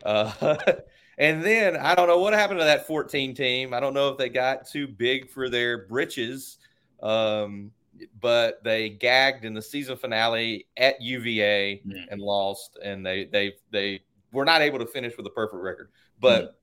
[0.03, 0.55] Uh,
[1.17, 3.73] and then I don't know what happened to that 14 team.
[3.73, 6.57] I don't know if they got too big for their britches,
[7.01, 7.71] um,
[8.19, 14.01] but they gagged in the season finale at UVA and lost, and they they they
[14.31, 15.89] were not able to finish with a perfect record.
[16.19, 16.57] But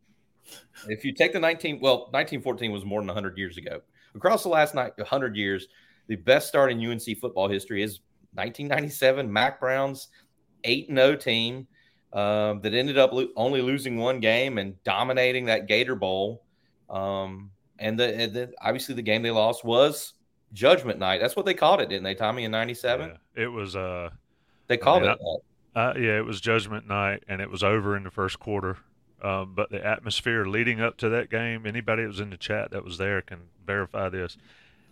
[0.89, 3.81] if you take the 19, well, 1914 was more than 100 years ago.
[4.15, 5.69] Across the last 100 years,
[6.07, 8.01] the best start in UNC football history is
[8.35, 10.09] 1997 Mack Brown's
[10.65, 11.67] 8 0 team
[12.13, 16.45] um, that ended up lo- only losing one game and dominating that Gator Bowl.
[16.91, 20.15] Um, and, the, the, obviously, the game they lost was
[20.53, 21.21] Judgment Night.
[21.21, 23.19] That's what they called it, didn't they, Tommy, in 97?
[23.35, 24.11] It was uh
[24.67, 25.41] They called mean, it that.
[25.75, 28.77] Uh, yeah, it was Judgment Night, and it was over in the first quarter.
[29.23, 32.73] Um, but the atmosphere leading up to that game, anybody that was in the chat
[32.73, 34.37] that was there can verify this.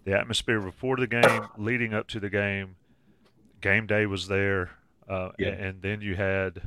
[0.05, 2.77] The atmosphere before the game, leading up to the game,
[3.61, 4.71] game day was there,
[5.09, 5.49] uh, Yeah.
[5.49, 6.63] and, and then you had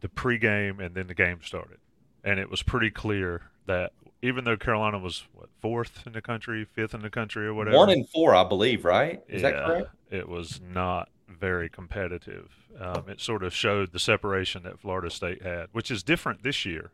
[0.00, 1.78] the pregame, and then the game started,
[2.24, 6.64] and it was pretty clear that even though Carolina was what fourth in the country,
[6.64, 9.22] fifth in the country, or whatever, One in four, I believe, right?
[9.28, 9.88] Is that correct?
[10.10, 12.50] It was not very competitive.
[12.80, 16.64] Um, it sort of showed the separation that Florida State had, which is different this
[16.64, 16.90] year.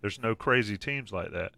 [0.00, 1.52] There's no crazy teams like that.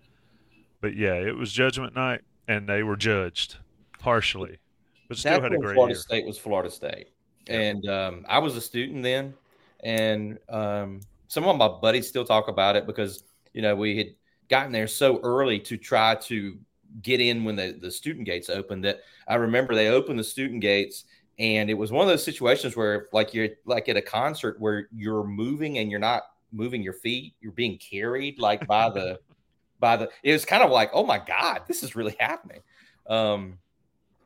[0.81, 3.57] But yeah, it was Judgment Night, and they were judged
[4.01, 4.59] harshly,
[5.09, 6.01] but still That's had a great Florida year.
[6.01, 7.09] State was Florida State,
[7.49, 9.35] and um, I was a student then,
[9.83, 14.09] and um, some of my buddies still talk about it because you know we had
[14.49, 16.57] gotten there so early to try to
[17.03, 20.61] get in when the, the student gates opened that I remember they opened the student
[20.61, 21.05] gates
[21.39, 24.89] and it was one of those situations where like you're like at a concert where
[24.93, 26.23] you're moving and you're not
[26.53, 29.19] moving your feet you're being carried like by the
[29.81, 32.61] by the it was kind of like oh my god this is really happening.
[33.07, 33.59] Um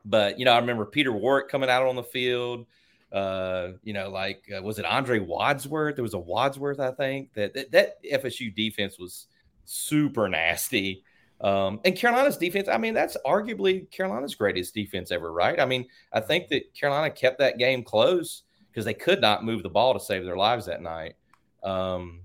[0.04, 2.64] but you know i remember peter warrick coming out on the field
[3.12, 5.96] uh you know like uh, was it andre wadsworth?
[5.96, 9.26] There was a wadsworth i think that that, that fsu defense was
[9.66, 11.04] super nasty
[11.40, 15.58] um, and Carolina's defense, I mean, that's arguably Carolina's greatest defense ever, right?
[15.58, 19.62] I mean, I think that Carolina kept that game close because they could not move
[19.62, 21.14] the ball to save their lives that night.
[21.62, 22.20] Um,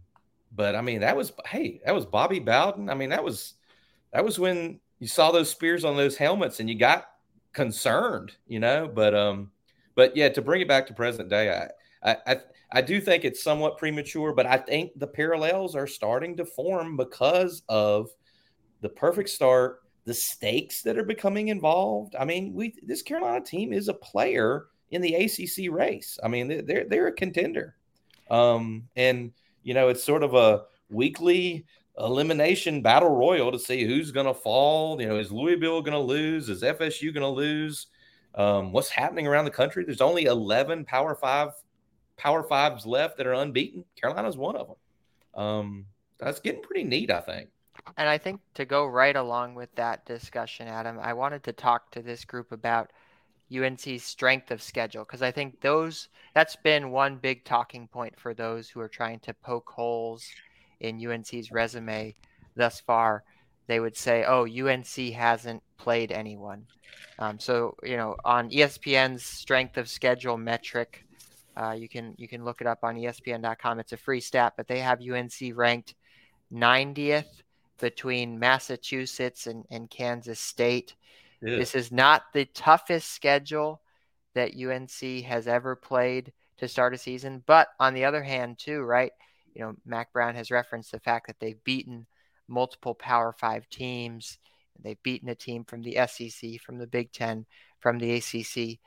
[0.53, 2.89] but I mean, that was hey, that was Bobby Bowden.
[2.89, 3.53] I mean, that was
[4.11, 7.07] that was when you saw those spears on those helmets and you got
[7.53, 8.89] concerned, you know.
[8.93, 9.51] But um,
[9.95, 11.69] but yeah, to bring it back to present day,
[12.03, 12.37] I I I,
[12.71, 16.97] I do think it's somewhat premature, but I think the parallels are starting to form
[16.97, 18.09] because of
[18.85, 22.15] the perfect start, the stakes that are becoming involved.
[22.15, 26.19] I mean, we this Carolina team is a player in the ACC race.
[26.23, 27.75] I mean, they're they're, a contender,
[28.29, 29.31] um, and
[29.63, 31.65] you know it's sort of a weekly
[31.97, 35.01] elimination battle royal to see who's going to fall.
[35.01, 36.47] You know, is Louisville going to lose?
[36.47, 37.87] Is FSU going to lose?
[38.35, 39.83] Um, what's happening around the country?
[39.83, 41.53] There's only 11 Power Five
[42.17, 43.83] Power Fives left that are unbeaten.
[43.99, 45.43] Carolina's one of them.
[45.43, 45.85] Um,
[46.19, 47.49] that's getting pretty neat, I think.
[47.97, 51.91] And I think to go right along with that discussion, Adam, I wanted to talk
[51.91, 52.91] to this group about
[53.55, 58.33] UNC's strength of schedule because I think those that's been one big talking point for
[58.33, 60.27] those who are trying to poke holes
[60.79, 62.15] in UNC's resume
[62.55, 63.23] thus far.
[63.67, 66.65] They would say, "Oh, UNC hasn't played anyone."
[67.19, 71.05] Um, so you know, on ESPN's strength of schedule metric,
[71.55, 73.79] uh, you can you can look it up on ESPN.com.
[73.79, 75.95] It's a free stat, but they have UNC ranked
[76.51, 77.43] 90th
[77.79, 80.95] between Massachusetts and, and Kansas State.
[81.57, 83.81] This is not the toughest schedule
[84.33, 87.43] that UNC has ever played to start a season.
[87.45, 89.11] But on the other hand, too, right?
[89.53, 92.07] You know, Mack Brown has referenced the fact that they've beaten
[92.47, 94.37] multiple Power Five teams.
[94.83, 97.45] They've beaten a team from the SEC, from the Big Ten,
[97.79, 98.79] from the ACC.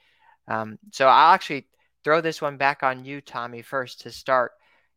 [0.46, 1.66] Um, so I'll actually
[2.04, 4.52] throw this one back on you, Tommy, first to start.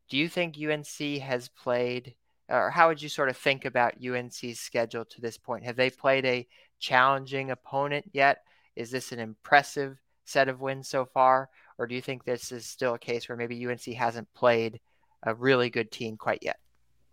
[0.10, 2.16] Do you think UNC has played,
[2.52, 5.64] or how would you sort of think about UNC's schedule to this point?
[5.64, 6.48] Have they played a
[6.80, 8.44] challenging opponent yet?
[8.76, 11.50] Is this an impressive set of wins so far?
[11.78, 14.80] Or do you think this is still a case where maybe UNC hasn't played
[15.24, 16.60] a really good team quite yet?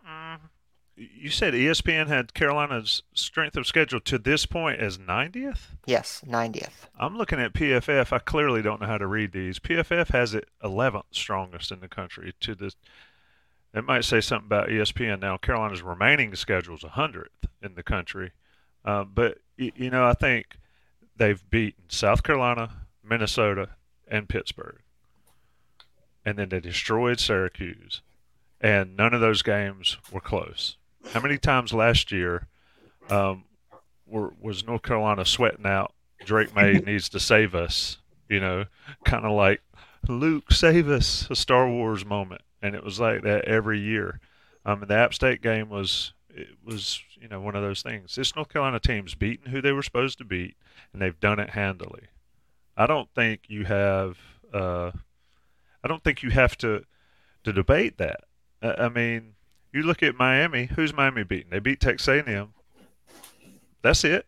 [0.07, 0.39] Mm,
[0.95, 5.77] you said ESPN had Carolina's strength of schedule to this point as 90th?
[5.85, 6.87] Yes, 90th.
[6.99, 8.11] I'm looking at PFF.
[8.11, 9.59] I clearly don't know how to read these.
[9.59, 12.75] PFF has it 11th strongest in the country to this.
[13.73, 15.37] It might say something about ESPN now.
[15.37, 17.27] Carolina's remaining schedule is 100th
[17.61, 18.31] in the country.
[18.83, 20.57] Uh, but, you know, I think
[21.15, 23.69] they've beaten South Carolina, Minnesota,
[24.07, 24.79] and Pittsburgh.
[26.25, 28.01] And then they destroyed Syracuse.
[28.59, 30.77] And none of those games were close.
[31.13, 32.47] How many times last year
[33.09, 33.45] um,
[34.05, 35.93] were, was North Carolina sweating out?
[36.25, 37.97] Drake Maye needs to save us,
[38.27, 38.65] you know,
[39.05, 39.61] kind of like
[40.07, 44.19] Luke, save us, a Star Wars moment, and it was like that every year.
[44.65, 48.15] Um, the App State game was it was you know one of those things.
[48.15, 50.55] This North Carolina team's beaten who they were supposed to beat,
[50.93, 52.07] and they've done it handily.
[52.77, 54.17] I don't think you have.
[54.53, 54.91] Uh,
[55.83, 56.83] I don't think you have to
[57.43, 58.21] to debate that.
[58.61, 59.35] I mean,
[59.71, 60.65] you look at Miami.
[60.65, 61.49] Who's Miami beating?
[61.49, 62.53] They beat Texas A&M.
[63.81, 64.25] That's it.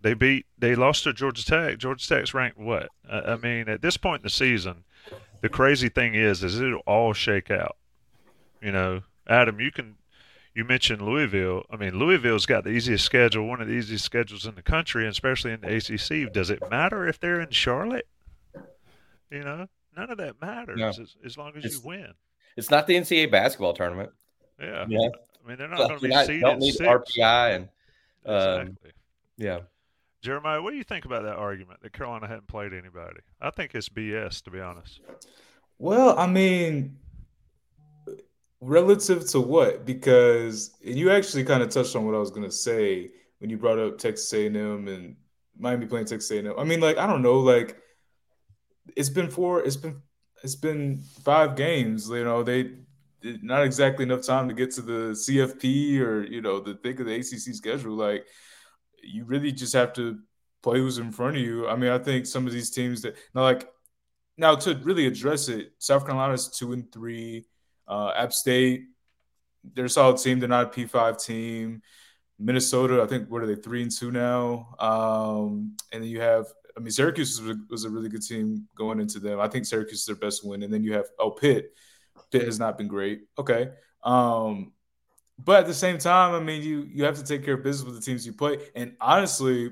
[0.00, 0.46] They beat.
[0.58, 1.78] They lost to Georgia Tech.
[1.78, 2.90] Georgia Tech's ranked what?
[3.10, 4.84] I mean, at this point in the season,
[5.40, 7.76] the crazy thing is, is it'll all shake out.
[8.60, 9.96] You know, Adam, you can.
[10.54, 11.62] You mentioned Louisville.
[11.70, 15.04] I mean, Louisville's got the easiest schedule, one of the easiest schedules in the country,
[15.04, 16.32] and especially in the ACC.
[16.32, 18.08] Does it matter if they're in Charlotte?
[19.30, 20.88] You know, none of that matters no.
[20.88, 22.12] as, as, long as it's, you win.
[22.56, 24.10] It's not the NCAA basketball tournament.
[24.60, 24.86] Yeah.
[24.88, 25.10] Yeah.
[25.44, 26.88] I mean, they're not going to be not, seeded don't need six.
[26.88, 27.68] RPI and
[28.26, 28.90] um, exactly.
[29.36, 29.58] yeah.
[30.20, 33.20] Jeremiah, what do you think about that argument that Carolina hadn't played anybody?
[33.40, 35.00] I think it's BS, to be honest.
[35.78, 36.96] Well, I mean,
[38.60, 39.86] relative to what?
[39.86, 43.50] Because and you actually kind of touched on what I was going to say when
[43.50, 45.16] you brought up Texas A&M and
[45.56, 46.52] Miami playing Texas A&M.
[46.58, 47.78] I mean, like I don't know, like
[48.96, 50.02] it's been four, it's been
[50.42, 52.08] it's been five games.
[52.08, 52.72] You know, they
[53.22, 57.06] not exactly enough time to get to the CFP or you know the thick of
[57.06, 57.94] the ACC schedule.
[57.94, 58.26] Like
[59.08, 60.18] you really just have to
[60.62, 61.68] play who's in front of you.
[61.68, 63.68] I mean, I think some of these teams that now like
[64.36, 67.46] now to really address it, South Carolina's two and three,
[67.86, 68.84] uh, App State,
[69.74, 70.38] they're a solid team.
[70.38, 71.82] They're not a P five team.
[72.38, 74.74] Minnesota, I think, what are they three and two now?
[74.78, 76.46] Um, and then you have,
[76.76, 79.40] I mean, Syracuse was a, was a really good team going into them.
[79.40, 81.74] I think Syracuse is their best win, and then you have oh Pitt.
[82.30, 83.22] Pitt has not been great.
[83.38, 83.70] Okay.
[84.04, 84.72] Um,
[85.38, 87.86] but at the same time, I mean, you you have to take care of business
[87.86, 88.58] with the teams you play.
[88.74, 89.70] And honestly,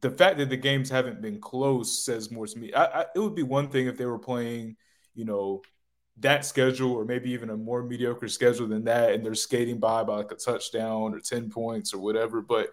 [0.00, 2.72] the fact that the games haven't been close says more to me.
[2.72, 4.76] I, I, it would be one thing if they were playing,
[5.14, 5.62] you know,
[6.20, 10.04] that schedule or maybe even a more mediocre schedule than that, and they're skating by
[10.04, 12.42] by like a touchdown or ten points or whatever.
[12.42, 12.70] But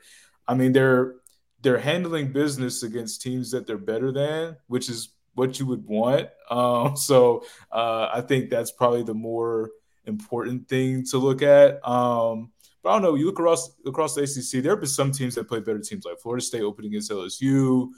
[0.47, 1.15] I mean, they're
[1.61, 6.29] they're handling business against teams that they're better than, which is what you would want.
[6.47, 9.71] Um, so uh, I think that's probably the more
[10.07, 11.85] important thing to look at.
[11.87, 12.51] Um,
[12.83, 13.15] but I don't know.
[13.15, 14.63] You look across across the ACC.
[14.63, 17.89] There have been some teams that play better teams, like Florida State opening against LSU.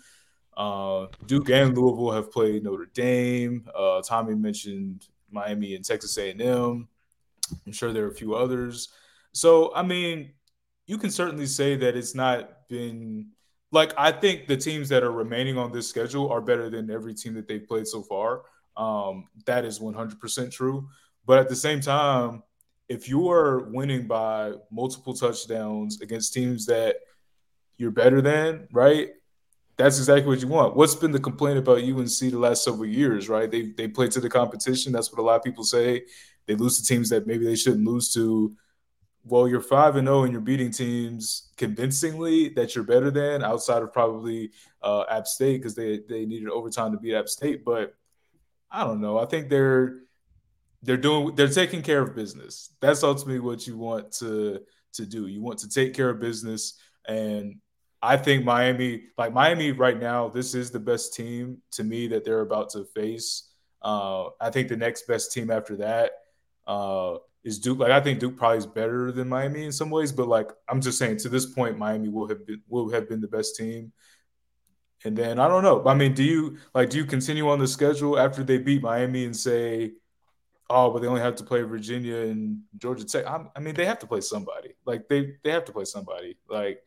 [0.55, 3.69] Uh, Duke and Louisville have played Notre Dame.
[3.75, 6.87] Uh, Tommy mentioned Miami and Texas A&M.
[7.65, 8.89] I'm sure there are a few others.
[9.33, 10.31] So I mean,
[10.87, 13.31] you can certainly say that it's not been
[13.71, 17.13] like I think the teams that are remaining on this schedule are better than every
[17.13, 18.43] team that they've played so far.
[18.77, 20.87] Um, that is 100% true.
[21.27, 22.41] But at the same time,
[22.87, 26.95] if you are winning by multiple touchdowns against teams that
[27.75, 29.09] you're better than, right?
[29.75, 30.77] That's exactly what you want.
[30.77, 33.51] What's been the complaint about UNC the last several years, right?
[33.51, 34.93] They they play to the competition.
[34.93, 36.05] That's what a lot of people say.
[36.45, 38.55] They lose to teams that maybe they shouldn't lose to.
[39.25, 43.43] Well, you're five and zero, oh and you're beating teams convincingly that you're better than,
[43.43, 44.51] outside of probably
[44.81, 47.65] uh, App State because they they needed overtime to beat App State.
[47.65, 47.93] But
[48.71, 49.19] I don't know.
[49.19, 50.06] I think they're
[50.83, 52.73] they're doing they're taking care of business.
[52.81, 54.61] That's ultimately what you want to
[54.93, 55.27] to do.
[55.27, 57.55] You want to take care of business and
[58.01, 62.23] I think Miami, like Miami right now, this is the best team to me that
[62.23, 63.49] they're about to face.
[63.81, 66.11] Uh, I think the next best team after that
[66.67, 67.79] uh, is Duke.
[67.79, 70.81] Like I think Duke probably is better than Miami in some ways, but like I'm
[70.81, 73.91] just saying to this point, Miami will have been will have been the best team.
[75.05, 75.83] And then I don't know.
[75.85, 79.25] I mean, do you like do you continue on the schedule after they beat Miami
[79.25, 79.93] and say,
[80.69, 83.25] oh, but they only have to play Virginia and Georgia Tech?
[83.27, 84.75] I'm, i mean, they have to play somebody.
[84.85, 86.37] Like they they have to play somebody.
[86.49, 86.83] Like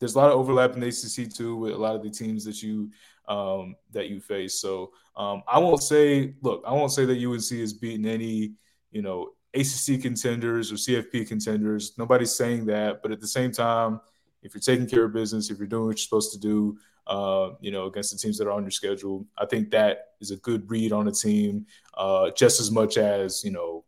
[0.00, 2.44] there's a lot of overlap in the ACC too with a lot of the teams
[2.44, 2.90] that you
[3.28, 4.60] um, that you face.
[4.60, 8.52] So um, I won't say, look, I won't say that UNC has beaten any,
[8.90, 11.92] you know, ACC contenders or CFP contenders.
[11.96, 14.00] Nobody's saying that, but at the same time,
[14.42, 16.76] if you're taking care of business, if you're doing what you're supposed to do,
[17.06, 20.30] uh, you know, against the teams that are on your schedule, I think that is
[20.30, 23.84] a good read on a team, uh, just as much as you know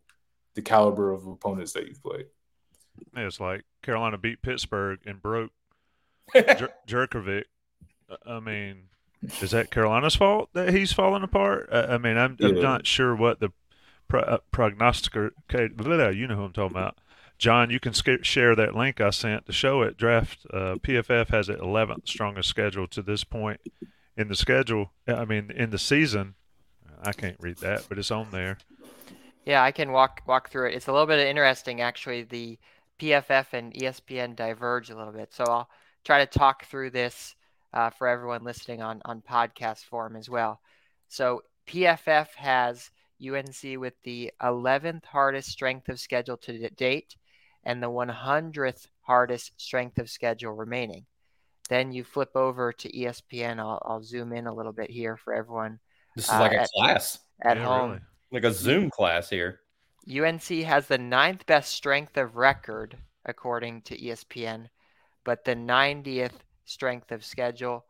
[0.54, 2.26] the caliber of opponents that you've played.
[3.14, 5.52] It's like Carolina beat Pittsburgh and broke
[6.34, 7.44] Jer- Jurkovec.
[8.26, 8.84] I mean,
[9.40, 11.68] is that Carolina's fault that he's falling apart?
[11.72, 12.48] I mean, I'm, yeah.
[12.48, 13.52] I'm not sure what the
[14.08, 15.32] pro- uh, prognosticator.
[15.52, 16.98] You know who I'm talking about.
[17.38, 19.96] John, you can sc- share that link I sent to show it.
[19.96, 23.60] Draft uh, PFF has it 11th strongest schedule to this point
[24.16, 24.92] in the schedule.
[25.06, 26.34] I mean, in the season.
[27.02, 28.58] I can't read that, but it's on there.
[29.44, 30.74] Yeah, I can walk walk through it.
[30.74, 32.22] It's a little bit interesting, actually.
[32.22, 32.58] The
[32.98, 35.68] PFF and ESPN diverge a little bit, so I'll
[36.04, 37.36] try to talk through this
[37.72, 40.60] uh, for everyone listening on on podcast form as well.
[41.08, 42.90] So PFF has
[43.22, 47.16] UNC with the 11th hardest strength of schedule to date
[47.66, 51.04] and the 100th hardest strength of schedule remaining.
[51.68, 53.58] Then you flip over to ESPN.
[53.58, 55.80] I'll, I'll zoom in a little bit here for everyone.
[56.14, 58.02] This is uh, like a at, class at yeah, home, really.
[58.30, 59.60] like a Zoom class here.
[60.08, 64.68] UNC has the ninth best strength of record according to ESPN,
[65.24, 67.84] but the 90th strength of schedule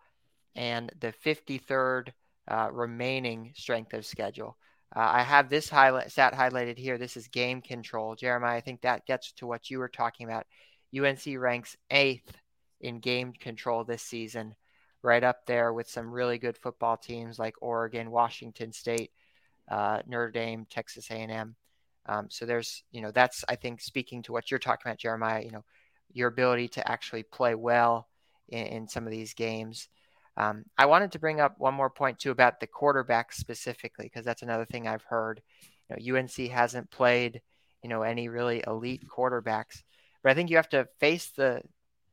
[0.55, 2.09] and the 53rd
[2.51, 4.57] uh, remaining strength of schedule.
[4.95, 6.99] Uh, I have this highlight stat highlighted here.
[6.99, 8.15] This is game control.
[8.15, 10.47] Jeremiah, I think that gets to what you were talking about.
[10.97, 12.37] UNC ranks eighth
[12.81, 14.55] in game control this season,
[15.03, 19.11] right up there with some really good football teams like Oregon, Washington State,
[19.71, 21.57] uh, Notre Dame, Texas A&M.
[22.09, 25.43] Um, so there's, you know, that's I think speaking to what you're talking about, Jeremiah.
[25.43, 25.65] You know,
[26.13, 28.09] your ability to actually play well
[28.49, 29.89] in, in some of these games.
[30.37, 34.25] Um, I wanted to bring up one more point too about the quarterback specifically, because
[34.25, 35.41] that's another thing I've heard.
[35.89, 37.41] You know, UNC hasn't played,
[37.83, 39.83] you know, any really elite quarterbacks,
[40.23, 41.63] but I think you have to face the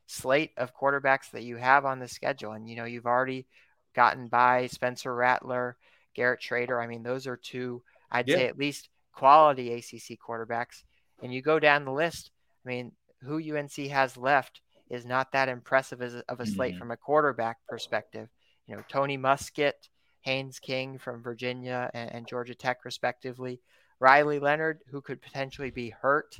[0.08, 3.46] slate of quarterbacks that you have on the schedule, and you know, you've already
[3.94, 5.78] gotten by Spencer Rattler,
[6.14, 6.82] Garrett Shrader.
[6.82, 8.36] I mean, those are two, I'd yeah.
[8.36, 10.84] say, at least quality ACC quarterbacks.
[11.22, 12.32] And you go down the list.
[12.66, 14.62] I mean, who UNC has left
[14.94, 16.80] is not that impressive as a, of a slate mm-hmm.
[16.80, 18.30] from a quarterback perspective.
[18.68, 19.90] You know, Tony Muskett,
[20.22, 23.60] Haynes King from Virginia and, and Georgia Tech, respectively.
[24.00, 26.38] Riley Leonard, who could potentially be hurt.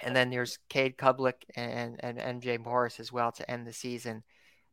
[0.00, 3.72] And then there's Cade Klubnik and, and, and MJ Morris as well to end the
[3.72, 4.22] season.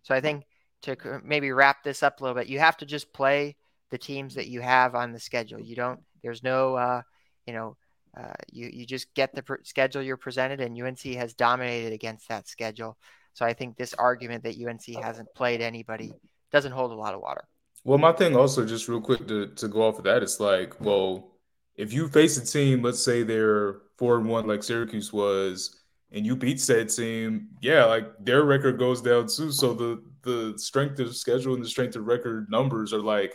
[0.04, 0.46] So I think
[0.84, 3.56] to maybe wrap this up a little bit, you have to just play
[3.90, 5.60] the teams that you have on the schedule.
[5.60, 7.02] You don't, there's no, uh,
[7.46, 7.78] you know,
[8.18, 12.48] uh, you you just get the schedule you're presented, and UNC has dominated against that
[12.48, 12.98] schedule.
[13.34, 16.14] So I think this argument that UNC hasn't played anybody
[16.52, 17.48] doesn't hold a lot of water.
[17.84, 20.80] Well, my thing also, just real quick to to go off of that, it's like,
[20.82, 21.32] well,
[21.76, 25.82] if you face a team, let's say they're four and one, like Syracuse was,
[26.12, 29.52] and you beat said team, yeah, like their record goes down too.
[29.52, 33.34] So the the strength of schedule and the strength of record numbers are like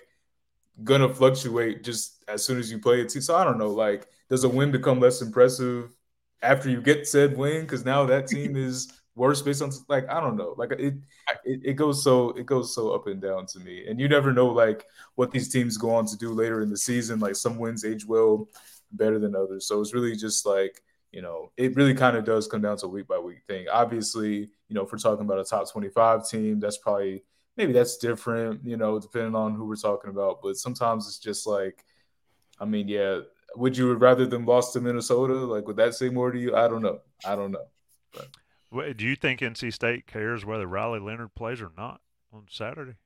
[0.84, 3.22] gonna fluctuate just as soon as you play a team.
[3.22, 5.94] So I don't know, like does a win become less impressive
[6.42, 7.62] after you get said win?
[7.62, 10.54] Because now that team is worse based on like I don't know.
[10.56, 10.94] Like it,
[11.44, 13.86] it it goes so it goes so up and down to me.
[13.88, 16.76] And you never know like what these teams go on to do later in the
[16.76, 17.20] season.
[17.20, 18.48] Like some wins age well
[18.92, 19.66] better than others.
[19.66, 22.86] So it's really just like you know it really kind of does come down to
[22.86, 23.66] a week by week thing.
[23.72, 27.24] Obviously you know if we're talking about a top 25 team that's probably
[27.56, 31.46] maybe that's different you know depending on who we're talking about but sometimes it's just
[31.46, 31.84] like
[32.60, 33.20] I mean yeah
[33.56, 35.34] would you rather them lost to Minnesota?
[35.34, 36.54] Like, would that say more to you?
[36.54, 37.00] I don't know.
[37.24, 37.66] I don't know.
[38.12, 38.28] But.
[38.70, 42.00] Well, do you think NC State cares whether Riley Leonard plays or not
[42.32, 42.96] on Saturday?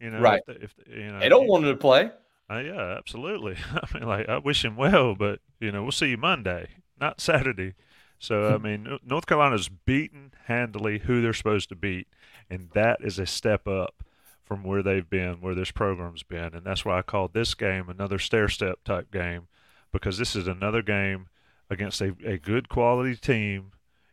[0.00, 0.42] You know, right?
[0.46, 2.10] If, if you know, they don't want him to play.
[2.50, 3.56] Uh, yeah, absolutely.
[3.72, 6.68] I mean, like I wish him well, but you know, we'll see you Monday,
[7.00, 7.74] not Saturday.
[8.18, 8.62] So I hmm.
[8.62, 12.08] mean, North Carolina's beaten handily who they're supposed to beat,
[12.50, 14.02] and that is a step up
[14.44, 17.88] from where they've been, where this program's been, and that's why I called this game
[17.88, 19.48] another stair step type game
[19.92, 21.28] because this is another game
[21.70, 23.72] against a, a good quality team.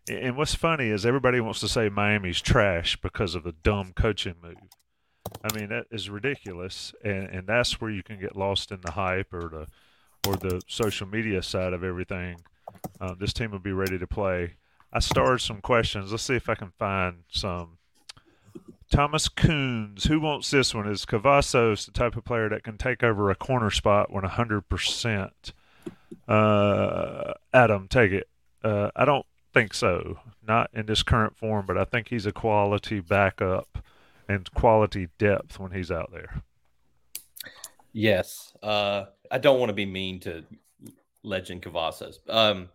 [0.10, 4.36] And what's funny is everybody wants to say Miami's trash because of the dumb coaching
[4.42, 4.58] move.
[5.44, 8.92] I mean that is ridiculous, and and that's where you can get lost in the
[8.92, 9.68] hype or the
[10.28, 12.38] or the social media side of everything.
[13.00, 14.56] Uh, this team will be ready to play.
[14.92, 16.12] I started some questions.
[16.12, 17.78] Let's see if I can find some.
[18.92, 20.88] Thomas Coons, who wants this one?
[20.88, 25.32] Is Cavazos the type of player that can take over a corner spot when 100%?
[26.28, 28.30] Uh, Adam, take it.
[28.64, 30.20] Uh, I don't think so.
[30.48, 33.80] Not in this current form, but I think he's a quality backup
[34.28, 36.44] and quality depth when he's out there.
[37.92, 38.54] Yes.
[38.62, 40.44] Uh, I don't want to be mean to
[41.26, 42.18] Legend Cavazos.
[42.30, 42.70] Um,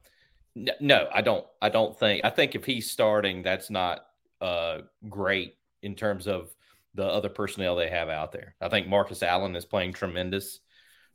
[0.54, 1.46] no, I don't.
[1.62, 2.24] I don't think.
[2.24, 4.06] I think if he's starting, that's not
[4.40, 4.78] uh,
[5.08, 6.54] great in terms of
[6.94, 8.56] the other personnel they have out there.
[8.60, 10.60] I think Marcus Allen is playing tremendous.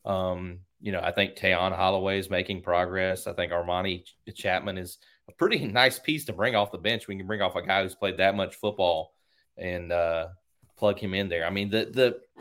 [0.06, 3.28] Um, you know, I think Tayon Holloway is making progress.
[3.28, 7.08] I think Armani Chatman is a pretty nice piece to bring off the bench.
[7.08, 9.14] We can bring off a guy who's played that much football
[9.58, 10.28] and uh,
[10.78, 11.46] plug him in there.
[11.46, 12.35] I mean, the the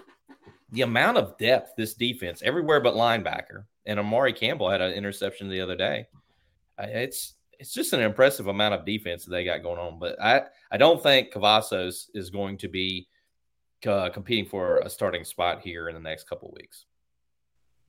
[0.75, 5.49] the amount of depth this defense everywhere but linebacker and Amari Campbell had an interception
[5.49, 6.07] the other day.
[6.79, 9.99] It's it's just an impressive amount of defense that they got going on.
[9.99, 13.07] But I I don't think Cavazos is going to be
[13.87, 16.87] uh, competing for a starting spot here in the next couple weeks.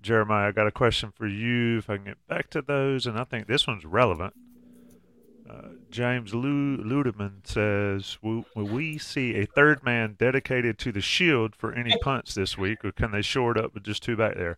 [0.01, 1.79] Jeremiah, I got a question for you.
[1.79, 4.33] If I can get back to those, and I think this one's relevant.
[5.47, 11.55] Uh, James Ludeman says, will, will, we see a third man dedicated to the shield
[11.55, 14.57] for any punts this week, or can they short up with just two back there?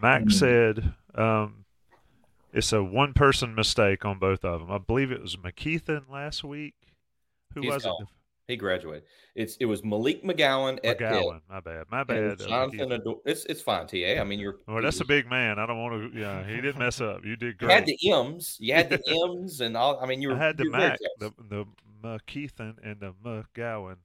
[0.00, 0.30] Mack mm-hmm.
[0.30, 1.64] said um,
[2.52, 4.70] it's a one person mistake on both of them.
[4.70, 6.74] I believe it was McKethan last week.
[7.54, 8.02] Who He's was gone.
[8.02, 8.08] it?
[8.52, 9.04] He graduated.
[9.34, 11.32] It's it was Malik McGowan at McGowan.
[11.32, 11.42] Pitt.
[11.48, 11.84] My bad.
[11.90, 12.42] My bad.
[12.42, 14.20] Uh, Jonathan Ador- it's it's fine, Ta.
[14.20, 14.58] I mean, you're.
[14.68, 15.58] Well, that's a big man.
[15.58, 16.20] I don't want to.
[16.20, 17.24] Yeah, he didn't mess up.
[17.24, 17.68] You did great.
[17.68, 18.58] You had the M's.
[18.60, 19.98] You had the M's and all.
[20.00, 20.34] I mean, you were.
[20.34, 21.64] I had the Mac, the the
[22.04, 23.96] McKethan, and the McGowan.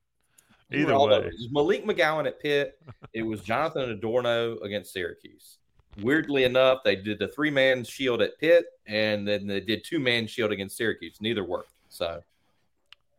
[0.71, 2.79] Either way, it was Malik McGowan at Pitt.
[3.13, 5.57] It was Jonathan Adorno against Syracuse.
[6.01, 9.99] Weirdly enough, they did the three man shield at Pitt, and then they did two
[9.99, 11.17] man shield against Syracuse.
[11.19, 11.73] Neither worked.
[11.89, 12.21] So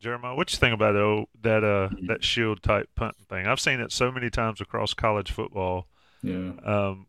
[0.01, 2.07] Jeremiah, what you think about oh, that uh mm-hmm.
[2.07, 3.47] that shield type punting thing?
[3.47, 5.89] I've seen it so many times across college football.
[6.23, 6.53] Yeah.
[6.65, 7.07] Um,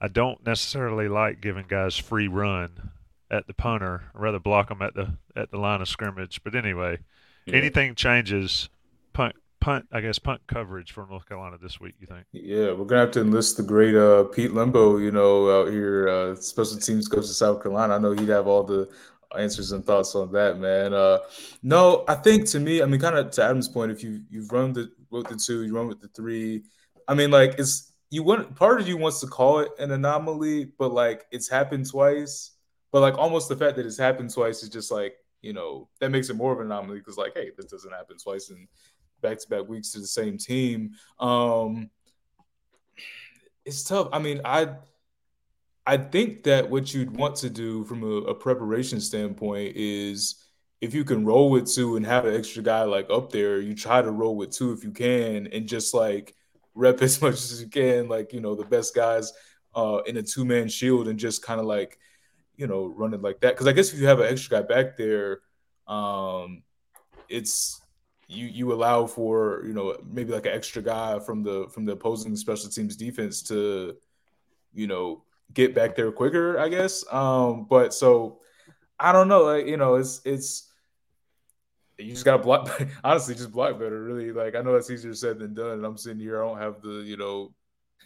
[0.00, 2.90] I don't necessarily like giving guys free run
[3.30, 4.04] at the punter.
[4.14, 6.42] I'd rather block them at the at the line of scrimmage.
[6.44, 6.98] But anyway,
[7.46, 7.56] yeah.
[7.56, 8.68] anything changes
[9.12, 11.94] punt punt I guess punt coverage for North Carolina this week.
[12.00, 12.26] You think?
[12.32, 15.00] Yeah, we're gonna have to enlist the great uh, Pete Lembo.
[15.00, 17.94] You know, out here, uh, special teams goes to South Carolina.
[17.94, 18.88] I know he'd have all the
[19.38, 20.92] answers and thoughts on that, man.
[20.94, 21.18] Uh,
[21.62, 24.50] no, I think to me, I mean, kind of to Adam's point, if you you've
[24.50, 26.62] run the with the two, you run with the three.
[27.08, 30.66] I mean, like it's you want part of you wants to call it an anomaly,
[30.78, 32.52] but like it's happened twice.
[32.90, 36.10] But like almost the fact that it's happened twice is just like you know that
[36.10, 38.68] makes it more of an anomaly because like hey, this doesn't happen twice in
[39.22, 40.92] back to back weeks to the same team.
[41.18, 41.90] Um,
[43.64, 44.08] it's tough.
[44.12, 44.74] I mean, I
[45.86, 50.36] I think that what you'd want to do from a, a, preparation standpoint is
[50.80, 53.74] if you can roll with two and have an extra guy like up there, you
[53.74, 56.36] try to roll with two if you can and just like
[56.74, 59.32] rep as much as you can, like, you know, the best guys
[59.74, 61.98] uh, in a two man shield and just kind of like,
[62.56, 63.56] you know, run it like that.
[63.56, 65.40] Cause I guess if you have an extra guy back there,
[65.88, 66.62] um,
[67.28, 67.80] it's
[68.28, 71.92] you you allow for, you know, maybe like an extra guy from the from the
[71.92, 73.96] opposing special teams defense to,
[74.72, 75.24] you know,
[75.54, 77.04] get back there quicker, I guess.
[77.12, 78.40] Um, but so
[78.98, 80.70] I don't know, like you know, it's it's
[81.98, 82.68] you just gotta block
[83.04, 84.32] honestly just block better, really.
[84.32, 86.82] Like I know that's easier said than done, and I'm sitting here, I don't have
[86.82, 87.52] the, you know,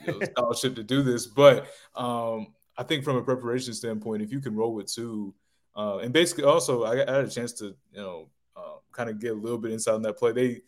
[0.07, 4.30] you know scholarship to do this, but um I think from a preparation standpoint, if
[4.30, 5.34] you can roll with two,
[5.74, 9.18] uh, and basically also I, I, had a chance to, you know, uh, kind of
[9.18, 10.32] get a little bit inside on that play.
[10.32, 10.61] They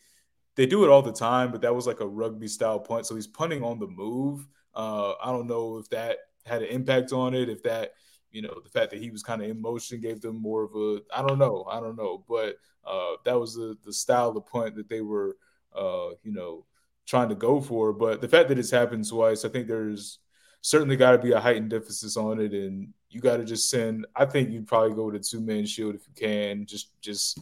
[0.55, 3.07] they do it all the time, but that was like a rugby style punt.
[3.07, 4.47] So he's punting on the move.
[4.75, 7.49] Uh, I don't know if that had an impact on it.
[7.49, 7.93] If that,
[8.31, 10.75] you know, the fact that he was kind of in motion gave them more of
[10.75, 14.47] a, I don't know, I don't know, but uh, that was the the style of
[14.47, 15.37] point that they were,
[15.77, 16.65] uh, you know,
[17.07, 17.93] trying to go for.
[17.93, 20.19] But the fact that it's happened twice, I think there's
[20.61, 24.07] certainly got to be a heightened emphasis on it, and you got to just send.
[24.17, 27.39] I think you'd probably go with a two man shield if you can, just just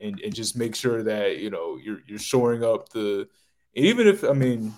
[0.00, 3.28] and, and just make sure that you know you're you're shoring up the.
[3.74, 4.72] Even if I mean,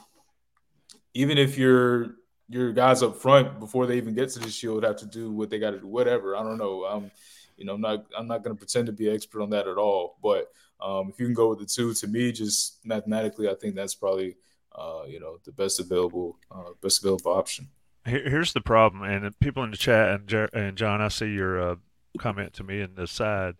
[1.15, 2.17] even if you're
[2.51, 5.51] your guys up front before they even get to the shield have to do what
[5.51, 5.86] they got to do.
[5.86, 6.36] Whatever.
[6.36, 6.84] I don't know.
[6.84, 7.11] Um,
[7.57, 9.68] you know, I'm not I'm not going to pretend to be an expert on that
[9.68, 10.16] at all.
[10.22, 13.74] But um, if you can go with the two, to me, just mathematically, I think
[13.74, 14.36] that's probably
[14.74, 17.68] uh, you know the best available uh, best available option.
[18.07, 21.61] Here's the problem, and people in the chat and Jer- and John, I see your
[21.61, 21.76] uh,
[22.18, 23.57] comment to me in the side,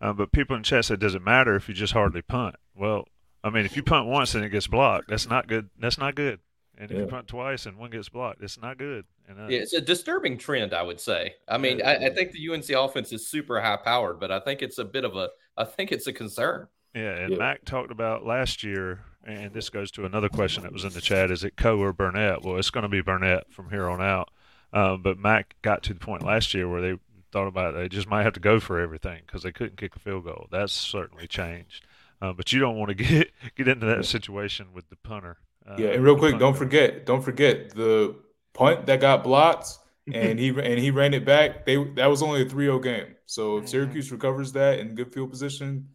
[0.00, 3.06] um, but people in chat said, "Does it matter if you just hardly punt?" Well,
[3.44, 5.68] I mean, if you punt once and it gets blocked, that's not good.
[5.78, 6.40] That's not good.
[6.78, 9.04] And if you punt twice and one gets blocked, it's not good.
[9.28, 11.34] And uh, Yeah, it's a disturbing trend, I would say.
[11.46, 11.90] I mean, Yeah.
[11.90, 14.84] I, I think the UNC offense is super high powered, but I think it's a
[14.84, 16.68] bit of a, I think it's a concern.
[16.94, 17.38] Yeah, and Yeah.
[17.38, 21.00] Mack talked about last year, and this goes to another question that was in the
[21.00, 22.42] chat: Is it Coe or Burnette?
[22.42, 24.30] Well, it's going to be Burnette from here on out.
[24.72, 26.98] Um, but Mack got to the point last year where they
[27.30, 29.96] thought about it, they just might have to go for everything because they couldn't kick
[29.96, 30.48] a field goal.
[30.50, 31.84] That's certainly changed.
[32.20, 35.38] Uh, but you don't want to get get into that situation with the punter.
[35.66, 38.16] Uh, Yeah, and real quick, don't forget, don't forget the
[38.54, 39.68] punt that got blocked
[40.12, 41.64] and he and he ran it back.
[41.64, 43.14] They that was only a 3-0 game.
[43.26, 45.88] So if Syracuse recovers that in good field position,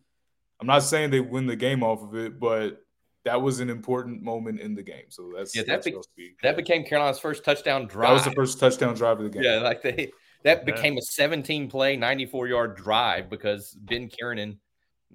[0.60, 2.82] I'm not saying they win the game off of it, but
[3.26, 5.06] that was an important moment in the game.
[5.10, 6.36] So that's Yeah, that, that's be, be.
[6.42, 8.10] that became Carolina's first touchdown drive.
[8.10, 9.44] That was the first touchdown drive of the game.
[9.44, 10.12] Yeah, like they
[10.44, 10.64] that Yeah.
[10.64, 14.60] became a 17 play, 94 yard drive because Ben Kiernan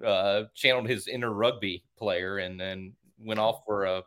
[0.05, 4.03] uh, channeled his inner rugby player and then went off for a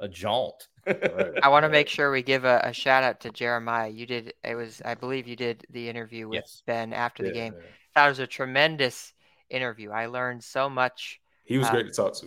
[0.00, 0.68] a jaunt.
[0.86, 3.88] I want to make sure we give a, a shout out to Jeremiah.
[3.88, 6.62] You did it was I believe you did the interview with Yes.
[6.66, 7.54] Ben after the game.
[7.56, 7.66] yeah.
[7.96, 9.12] That was a tremendous
[9.50, 9.90] interview.
[9.90, 11.20] I learned so much.
[11.44, 12.26] He was Uh, great to talk to.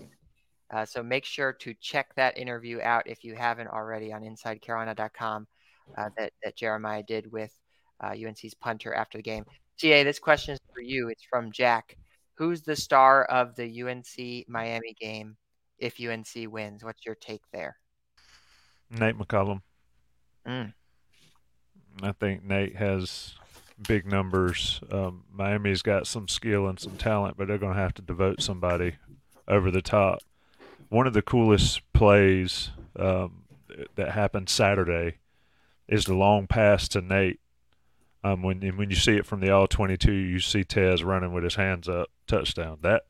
[0.72, 5.47] Uh, so make sure to check that interview out if you haven't already on InsideCarolina.com
[5.97, 7.53] uh, that that Jeremiah did with
[8.03, 9.45] uh, UNC's punter after the game.
[9.78, 11.09] GA, this question is for you.
[11.09, 11.97] It's from Jack.
[12.36, 15.36] Who's the star of the UNC Miami game
[15.80, 16.84] if UNC wins?
[16.84, 17.77] What's your take there?
[18.91, 19.61] Nate McCollum.
[20.47, 20.73] Mm.
[22.01, 23.36] I think Nate has
[23.88, 24.82] big numbers.
[24.91, 28.41] Um, Miami's got some skill and some talent, but they're going to have to devote
[28.41, 28.95] somebody
[29.47, 30.19] over the top.
[30.89, 33.43] One of the coolest plays um,
[33.95, 35.17] that happened Saturday
[35.88, 37.39] is the long pass to Nate.
[38.23, 41.32] Um, when and when you see it from the all twenty-two, you see Tez running
[41.32, 42.80] with his hands up, touchdown.
[42.82, 43.03] That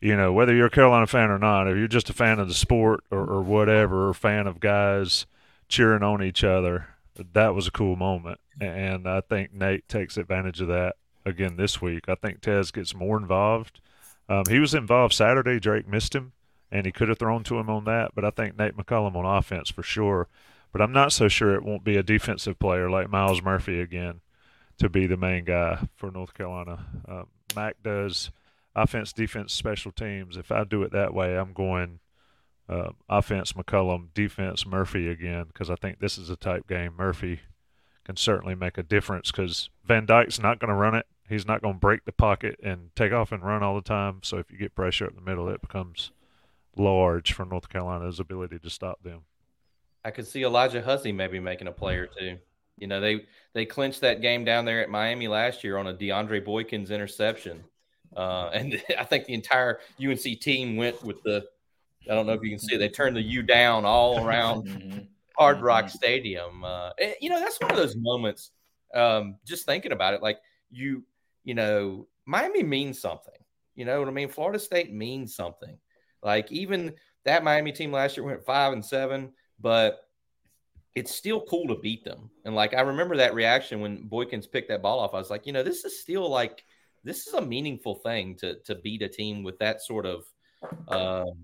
[0.00, 2.48] you know, whether you're a Carolina fan or not, if you're just a fan of
[2.48, 5.26] the sport or, or whatever, or fan of guys
[5.68, 6.88] cheering on each other,
[7.32, 8.40] that was a cool moment.
[8.60, 12.08] And I think Nate takes advantage of that again this week.
[12.08, 13.80] I think Tez gets more involved.
[14.28, 15.60] Um, he was involved Saturday.
[15.60, 16.32] Drake missed him,
[16.70, 18.12] and he could have thrown to him on that.
[18.14, 20.28] But I think Nate McCollum on offense for sure.
[20.72, 24.20] But I'm not so sure it won't be a defensive player like Myles Murphy again
[24.78, 26.84] to be the main guy for North Carolina.
[27.08, 27.22] Uh,
[27.54, 28.30] Mack does
[28.76, 30.36] offense, defense, special teams.
[30.36, 31.98] If I do it that way, I'm going
[32.68, 36.94] uh, offense McCollum, defense Murphy again because I think this is a type game.
[36.96, 37.40] Murphy
[38.04, 41.06] can certainly make a difference because Van Dyke's not going to run it.
[41.28, 44.20] He's not going to break the pocket and take off and run all the time.
[44.22, 46.12] So if you get pressure up the middle, it becomes
[46.76, 49.22] large for North Carolina's ability to stop them.
[50.04, 52.38] I could see Alijah Huzzie maybe making a play or two.
[52.78, 55.94] You know, they they clinched that game down there at Miami last year on a
[55.94, 57.64] DeAndre Boykins interception.
[58.14, 61.46] Uh, and I think the entire UNC team went with the
[62.08, 65.08] I don't know if you can see it, they turned the U down all around
[65.36, 66.64] Hard Rock Stadium.
[66.64, 68.52] Uh, and, you know, that's one of those moments.
[68.94, 70.38] Um, just thinking about it, like
[70.70, 71.04] you,
[71.44, 73.34] you know, Miami means something.
[73.74, 74.28] You know what I mean?
[74.28, 75.76] Florida State means something.
[76.22, 76.94] Like even
[77.24, 80.00] that Miami team last year went five and seven, but
[80.94, 82.30] it's still cool to beat them.
[82.44, 85.12] And like I remember that reaction when Boykins picked that ball off.
[85.12, 86.64] I was like, you know, this is still like
[87.06, 90.24] this is a meaningful thing to to beat a team with that sort of
[90.88, 91.36] um,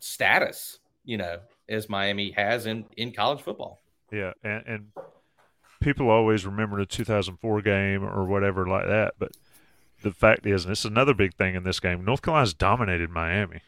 [0.00, 0.78] status.
[1.04, 3.80] You know, as Miami has in in college football.
[4.10, 4.86] Yeah, and, and
[5.80, 9.32] people always remember the 2004 game or whatever like that, but
[10.02, 13.10] the fact is, and this is another big thing in this game, North Carolina's dominated
[13.10, 13.60] Miami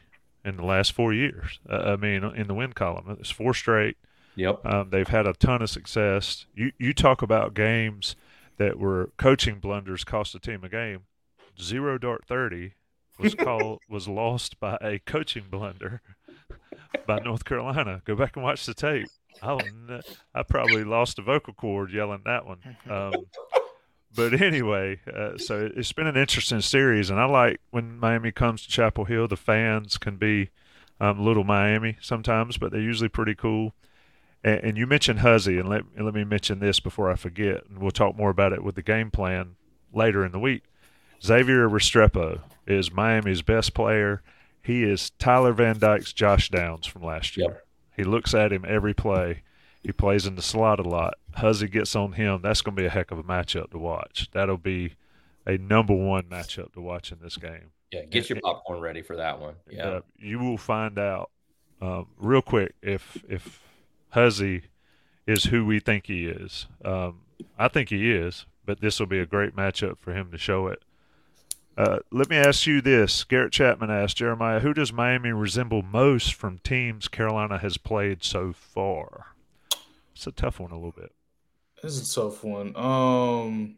[0.45, 1.61] in the last four years.
[1.69, 3.97] Uh, I mean, in the win column, it's four straight.
[4.35, 4.65] Yep.
[4.65, 6.47] Um, they've had a ton of success.
[6.55, 8.17] You you talk about games
[8.57, 11.03] that were coaching blunders cost a team a game.
[11.61, 12.75] Zero dart thirty
[13.19, 16.01] was called was lost by a coaching blunder
[17.07, 18.03] by North Carolina.
[18.05, 19.09] Go back and watch the tape.
[19.43, 19.59] I
[20.35, 22.59] I probably lost a vocal cord yelling that one.
[22.89, 23.13] Um,
[24.15, 28.63] but anyway, uh, so it's been an interesting series, and I like when Miami comes
[28.63, 29.27] to Chapel Hill.
[29.27, 30.51] The fans can be
[31.01, 33.73] um, little Miami sometimes, but they're usually pretty cool.
[34.45, 37.65] And, and you mentioned Huzzie, and let, and let me mention this before I forget,
[37.69, 39.57] and we'll talk more about it with the game plan
[39.95, 40.65] later in the week.
[41.25, 44.23] Xavier Restrepo is Miami's best player.
[44.63, 47.49] He is Tyler Van Dyke's Josh Downs from last year.
[47.49, 47.67] Yep.
[47.97, 49.43] He looks at him every play.
[49.83, 51.15] He plays in the slot a lot.
[51.35, 52.41] Huzzie gets on him.
[52.43, 54.29] That's going to be a heck of a matchup to watch.
[54.33, 54.95] That'll be
[55.47, 57.73] a number one matchup to watch in this game.
[57.91, 59.55] Yeah, get your popcorn ready for that one.
[59.69, 61.31] Yeah, Uh, you will find out
[61.81, 63.61] um, real quick if if
[64.11, 64.63] Huzzie
[65.27, 66.67] is who we think he is.
[66.85, 67.23] Um,
[67.59, 70.69] I think he is, but this will be a great matchup for him to show
[70.69, 70.83] it.
[71.77, 73.25] Uh, let me ask you this.
[73.25, 78.53] Garrett Chapman asked Jeremiah, who does Miami resemble most from teams Carolina has played so
[78.53, 79.35] far?
[80.15, 81.13] It's a tough one a little bit.
[81.83, 82.77] Is a tough one.
[82.77, 83.77] Um,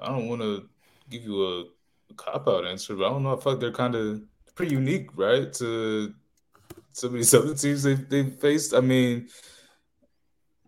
[0.00, 0.68] I don't want to
[1.10, 1.60] give you a,
[2.10, 3.36] a cop out answer, but I don't know.
[3.36, 4.22] I feel like they're kind of
[4.54, 5.52] pretty unique, right?
[5.54, 6.14] To
[6.92, 8.74] some of these other teams they've, they've faced.
[8.74, 9.28] I mean,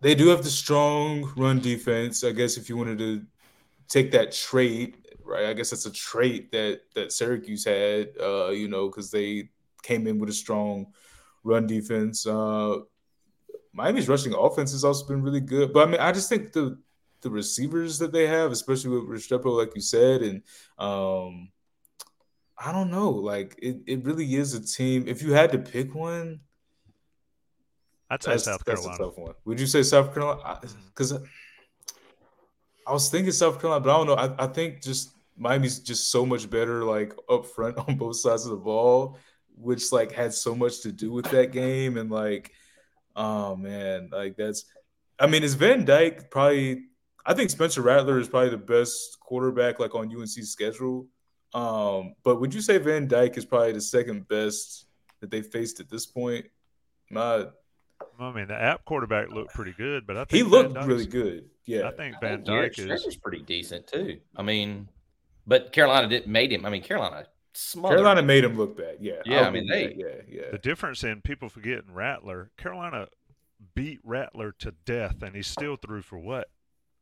[0.01, 2.23] they do have the strong run defense.
[2.23, 3.23] I guess if you wanted to
[3.89, 4.95] take that trait,
[5.27, 5.45] right?
[5.45, 9.49] I guess that's a trait that that Syracuse had, uh, you know, because they
[9.83, 10.87] came in with a strong
[11.43, 12.25] run defense.
[12.25, 12.79] Uh,
[13.73, 16.77] Miami's rushing offense has also been really good, but I mean, I just think the
[17.21, 20.43] the receivers that they have, especially with Restrepo, like you said, and
[20.77, 21.49] um,
[22.57, 25.05] I don't know, like it, it really is a team.
[25.07, 26.39] If you had to pick one,
[28.09, 28.89] I'd say South Carolina.
[28.89, 29.33] That's a tough one.
[29.45, 30.59] Would you say South Carolina?
[30.87, 31.19] Because I,
[32.87, 34.15] I was thinking South Carolina, but I don't know.
[34.15, 38.45] I, I think just Miami's just so much better, like up front on both sides
[38.45, 39.17] of the ball,
[39.55, 41.97] which like had so much to do with that game.
[41.97, 42.51] And like,
[43.15, 44.65] oh man, like that's.
[45.19, 46.83] I mean, is Van Dyke probably?
[47.25, 51.07] I think Spencer Rattler is probably the best quarterback like on UNC's schedule.
[51.53, 54.85] Um, but would you say Van Dyke is probably the second best
[55.21, 56.45] that they faced at this point?
[57.09, 57.53] Not
[58.19, 61.49] I mean, the app quarterback looked pretty good, but I think he looked really good.
[61.65, 64.19] Yeah, I think Van Dyke is is pretty decent too.
[64.35, 64.87] I mean,
[65.47, 66.65] but Carolina didn't made him.
[66.65, 67.97] I mean, Carolina smothered.
[67.97, 68.97] Carolina made him look bad.
[68.99, 70.51] Yeah, Yeah, I'll I mean, they- yeah, yeah.
[70.51, 73.07] The difference in people forgetting Rattler, Carolina
[73.73, 76.49] beat Rattler to death, and he still threw for what?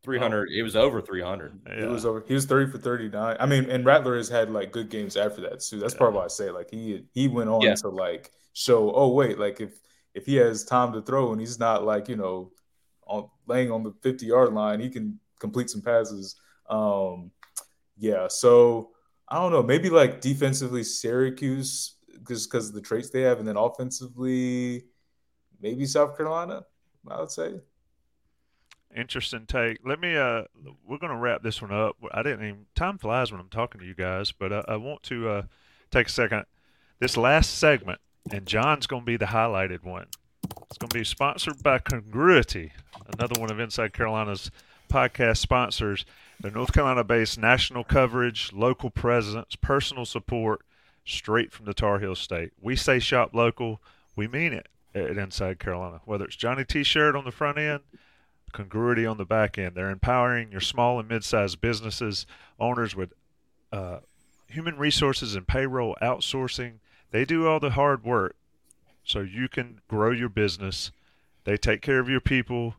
[0.03, 0.49] Three hundred.
[0.51, 1.59] It was over three hundred.
[1.65, 2.23] It was over.
[2.27, 3.37] He was thirty for thirty nine.
[3.39, 5.79] I mean, and Rattler has had like good games after that too.
[5.79, 7.73] That's probably why I say like he he went on Yeah.
[7.75, 8.91] to like show.
[8.93, 9.79] Oh wait, like if
[10.13, 12.51] if he has time to throw and he's not like you know
[13.07, 16.35] on laying on the fifty yard line, he can complete some passes.
[16.69, 17.31] Um,
[17.97, 18.27] yeah.
[18.27, 18.91] So
[19.27, 19.63] I don't know.
[19.63, 21.95] Maybe like defensively, Syracuse
[22.27, 24.85] just because of the traits they have, and then offensively,
[25.61, 26.63] maybe South Carolina.
[27.07, 27.55] I would say.
[28.95, 29.79] Interesting take.
[29.85, 30.15] Let me.
[30.15, 30.43] Uh,
[30.87, 31.97] we're going to wrap this one up.
[32.11, 32.65] I didn't even.
[32.75, 35.41] Time flies when I'm talking to you guys, but I, I want to uh,
[35.91, 36.45] take a second.
[36.99, 37.99] This last segment,
[38.31, 40.07] and John's going to be the highlighted one.
[40.69, 42.71] It's going to be sponsored by Congruity,
[43.17, 44.49] another one of Inside Carolina's
[44.89, 46.05] podcast sponsors.
[46.39, 50.61] They're North Carolina-based national coverage, local presence, personal support,
[51.05, 52.51] straight from the Tar Heel State.
[52.61, 53.81] We say shop local.
[54.15, 56.01] We mean it at Inside Carolina.
[56.05, 57.81] Whether it's Johnny T-shirt on the front end
[58.55, 59.75] congruity on the back end.
[59.75, 62.25] They're empowering your small and mid-sized businesses,
[62.59, 63.13] owners with
[63.71, 63.99] uh,
[64.47, 66.75] human resources and payroll outsourcing.
[67.11, 68.35] They do all the hard work
[69.03, 70.91] so you can grow your business.
[71.43, 72.75] They take care of your people,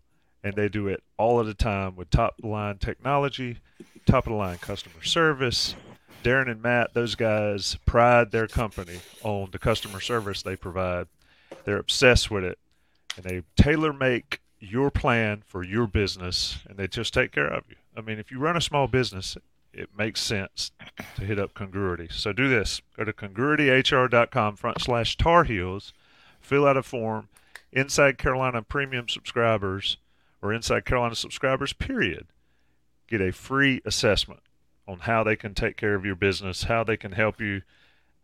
[0.46, 3.58] and they do it all at a time with top-line technology,
[4.06, 5.74] top-of-the-line customer service.
[6.22, 11.08] Darren and Matt, those guys pride their company on the customer service they provide.
[11.64, 12.60] They're obsessed with it,
[13.16, 17.64] and they tailor make your plan for your business and they just take care of
[17.68, 17.76] you.
[17.96, 19.36] I mean, if you run a small business,
[19.72, 20.70] it makes sense
[21.16, 22.08] to hit up Congruity.
[22.10, 22.80] So do this.
[22.96, 25.92] Go to congruityhr.com front slash Tar Heels,
[26.40, 27.28] fill out a form.
[27.72, 29.98] Inside Carolina premium subscribers
[30.46, 32.28] or Inside Carolina subscribers, period,
[33.08, 34.40] get a free assessment
[34.86, 37.62] on how they can take care of your business, how they can help you,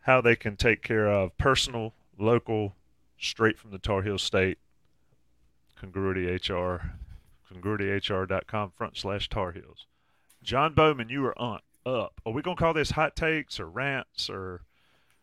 [0.03, 2.77] how they can take care of personal, local,
[3.19, 4.59] straight from the Tar Heel State
[5.77, 6.93] Congruity HR,
[7.53, 9.87] congruityhr.com front slash Tar Heels.
[10.43, 12.21] John Bauman, you are on up.
[12.25, 14.63] Are we gonna call this hot takes or rants or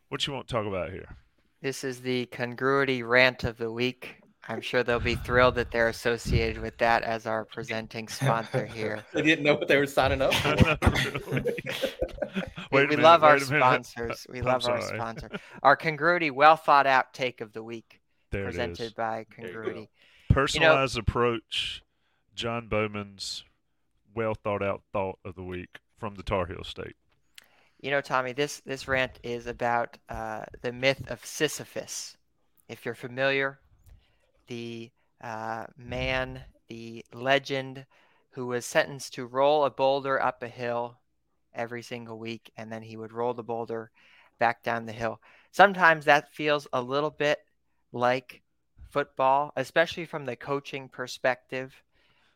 [0.09, 1.15] what you want to talk about here?
[1.61, 4.17] This is the congruity rant of the week.
[4.49, 9.05] I'm sure they'll be thrilled that they're associated with that as our presenting sponsor here.
[9.13, 10.55] They didn't know what they were signing up for.
[11.31, 11.41] We,
[12.71, 14.27] Wait we minute, love our wait sponsors.
[14.29, 15.29] We I'm love our sponsor.
[15.63, 17.99] Our congruity, well thought out take of the week,
[18.31, 19.41] There presented by you go.
[19.43, 19.89] congruity.
[20.29, 21.83] Personalized approach,
[22.35, 23.43] John Bauman's
[24.15, 26.95] well thought out thought of the week from the Tar Heel State.
[27.81, 32.17] You know, Tommy, this this rant is about uh, the myth of Sisyphus.
[32.67, 33.59] If you're familiar,
[34.49, 34.91] the
[35.23, 37.85] uh, man, the legend,
[38.31, 40.97] who was sentenced to roll a boulder up a hill
[41.53, 43.91] every single week, and then he would roll the boulder
[44.39, 45.19] back down the hill.
[45.51, 47.39] Sometimes that feels a little bit
[47.91, 48.41] like
[48.89, 51.73] football, especially from the coaching perspective.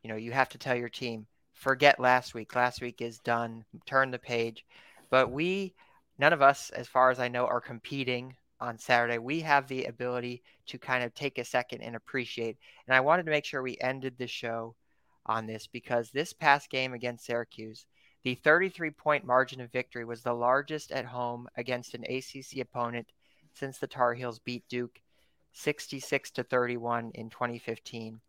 [0.03, 2.55] You know, you have to tell your team, forget last week.
[2.55, 3.65] Last week is done.
[3.85, 4.65] Turn the page.
[5.09, 5.73] But we,
[6.17, 9.17] none of us, as far as I know, are competing on Saturday.
[9.17, 12.57] We have the ability to kind of take a second and appreciate.
[12.87, 14.73] And I wanted to make sure we ended the show
[15.25, 17.85] on this because this past game against Syracuse,
[18.23, 23.07] The 33 point margin of victory was the largest at home against an ACC opponent
[23.53, 25.01] since the Tar Heels beat Duke
[25.51, 28.21] 66 to 31 in 2015.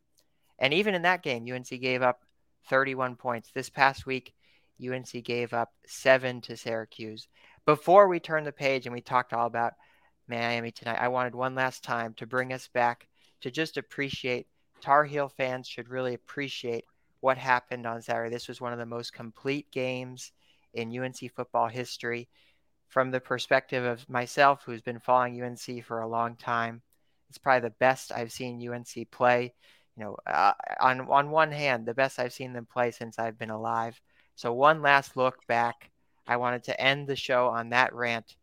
[0.59, 2.22] And even in that game, UNC gave up
[2.68, 3.51] 31 points.
[3.55, 4.35] This past week,
[4.85, 7.28] UNC gave up seven to Syracuse.
[7.64, 9.74] Before we turn the page and we talked all about
[10.29, 13.07] Miami tonight, I wanted one last time to bring us back
[13.43, 14.47] to just appreciate
[14.81, 16.85] Tar Heel fans should really appreciate
[17.20, 18.31] what happened on Saturday.
[18.31, 20.33] This was one of the most complete games
[20.72, 22.29] in UNC football history.
[22.89, 26.83] From the perspective of myself, who's been following UNC for a long time,
[27.29, 29.53] it's probably the best I've seen UNC play.
[29.97, 33.39] You know, uh, on on one hand, the best I've seen them play since I've
[33.39, 34.01] been alive.
[34.37, 35.91] So one last look back.
[36.27, 38.37] I wanted to end the show on that rant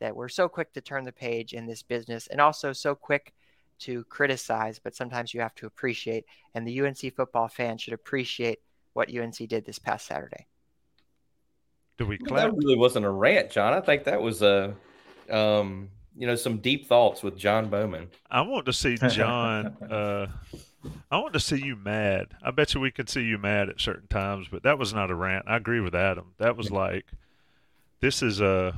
[0.00, 3.32] that we're so quick to turn the page in this business, and also so quick
[3.80, 6.24] to criticize, but sometimes you have to appreciate.
[6.54, 8.60] And the UNC football fan should appreciate
[8.92, 10.46] what UNC did this past Saturday.
[11.96, 12.50] Do we clap?
[12.50, 13.72] That really wasn't a rant, John.
[13.72, 14.74] I think that was a,
[15.30, 18.08] um, you know, some deep thoughts with John Bauman.
[18.30, 19.76] I want to see John.
[19.90, 20.26] uh,
[21.10, 22.28] I want to see you mad.
[22.42, 25.10] I bet you we can see you mad at certain times, but that was not
[25.10, 25.46] a rant.
[25.48, 26.34] I agree with Adam.
[26.38, 27.06] That was like,
[28.00, 28.76] this is a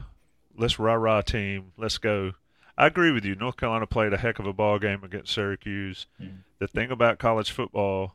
[0.60, 1.72] let's rah rah team.
[1.76, 2.32] Let's go.
[2.76, 3.34] I agree with you.
[3.34, 6.06] North Carolina played a heck of a ball game against Syracuse.
[6.20, 6.36] Mm-hmm.
[6.58, 8.14] The thing about college football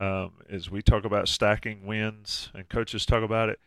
[0.00, 3.60] um, is we talk about stacking wins, and coaches talk about it.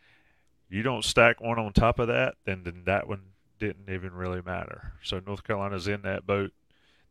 [0.68, 3.22] You don't stack one on top of that, then then that one
[3.58, 4.92] didn't even really matter.
[5.02, 6.52] So North Carolina's in that boat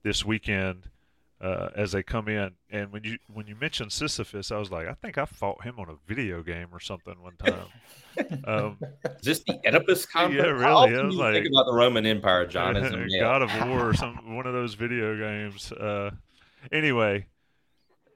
[0.03, 0.83] this weekend
[1.39, 2.51] uh, as they come in.
[2.69, 5.79] And when you when you mentioned Sisyphus, I was like, I think I fought him
[5.79, 7.67] on a video game or something one time.
[8.45, 8.77] um,
[9.19, 10.43] Is this the Oedipus complex?
[10.43, 10.95] Yeah, really.
[10.95, 12.75] I was like, think about the Roman Empire, John.
[12.75, 15.71] As a God of War or some one of those video games.
[15.71, 16.11] Uh,
[16.71, 17.27] anyway,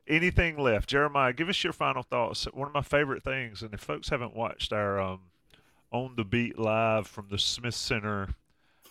[0.07, 0.89] anything left?
[0.89, 2.45] Jeremiah, give us your final thoughts.
[2.45, 5.19] One of my favorite things, and if folks haven't watched our um,
[5.91, 8.29] on the beat live from the Smith Center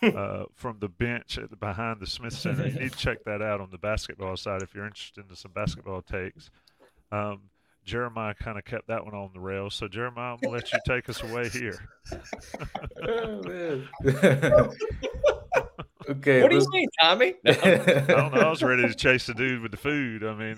[0.03, 2.67] uh, from the bench at the, behind the Smith Center.
[2.67, 5.51] You need to check that out on the basketball side if you're interested in some
[5.51, 6.49] basketball takes.
[7.11, 7.50] Um,
[7.83, 9.75] Jeremiah kind of kept that one on the rails.
[9.75, 11.79] So Jeremiah, I'm gonna let you take us away here.
[13.03, 13.87] oh, man.
[16.09, 16.41] okay.
[16.41, 17.35] What do you mean, Tommy?
[17.43, 17.51] No.
[17.51, 18.41] I don't know.
[18.41, 20.23] I was ready to chase the dude with the food.
[20.23, 20.55] I mean,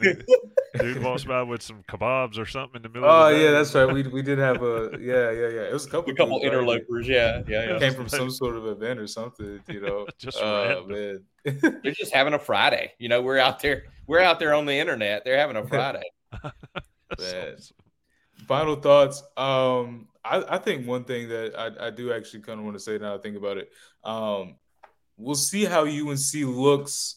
[0.78, 3.10] dude walks by with some kebabs or something in the middle.
[3.10, 3.92] Oh the yeah, that's right.
[3.92, 5.62] We we did have a yeah yeah yeah.
[5.62, 7.08] It was a couple a couple dudes, interlopers.
[7.08, 7.16] Right?
[7.16, 7.80] Yeah yeah yeah.
[7.80, 9.62] Came from some sort of event or something.
[9.68, 11.24] You know, just uh, man.
[11.46, 12.94] They're just having a Friday.
[13.00, 13.86] You know, we're out there.
[14.08, 15.24] We're out there on the internet.
[15.24, 16.04] They're having a Friday.
[17.20, 17.56] man.
[18.48, 19.22] Final thoughts.
[19.38, 22.84] Um, I, I think one thing that I, I do actually kind of want to
[22.84, 23.72] say now I think about it.
[24.04, 24.56] Um,
[25.18, 27.16] we'll see how UNC looks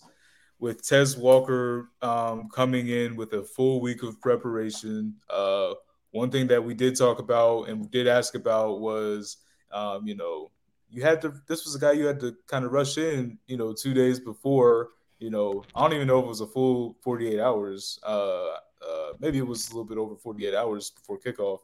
[0.59, 5.15] with Tez Walker um, coming in with a full week of preparation.
[5.29, 5.75] Uh,
[6.11, 9.39] one thing that we did talk about and did ask about was,
[9.73, 10.51] um, you know,
[10.89, 11.35] you had to.
[11.47, 14.21] This was a guy you had to kind of rush in, you know, two days
[14.21, 14.91] before.
[15.19, 17.99] You know, I don't even know if it was a full 48 hours.
[18.03, 18.57] Uh,
[18.89, 21.61] uh, maybe it was a little bit over 48 hours before kickoff.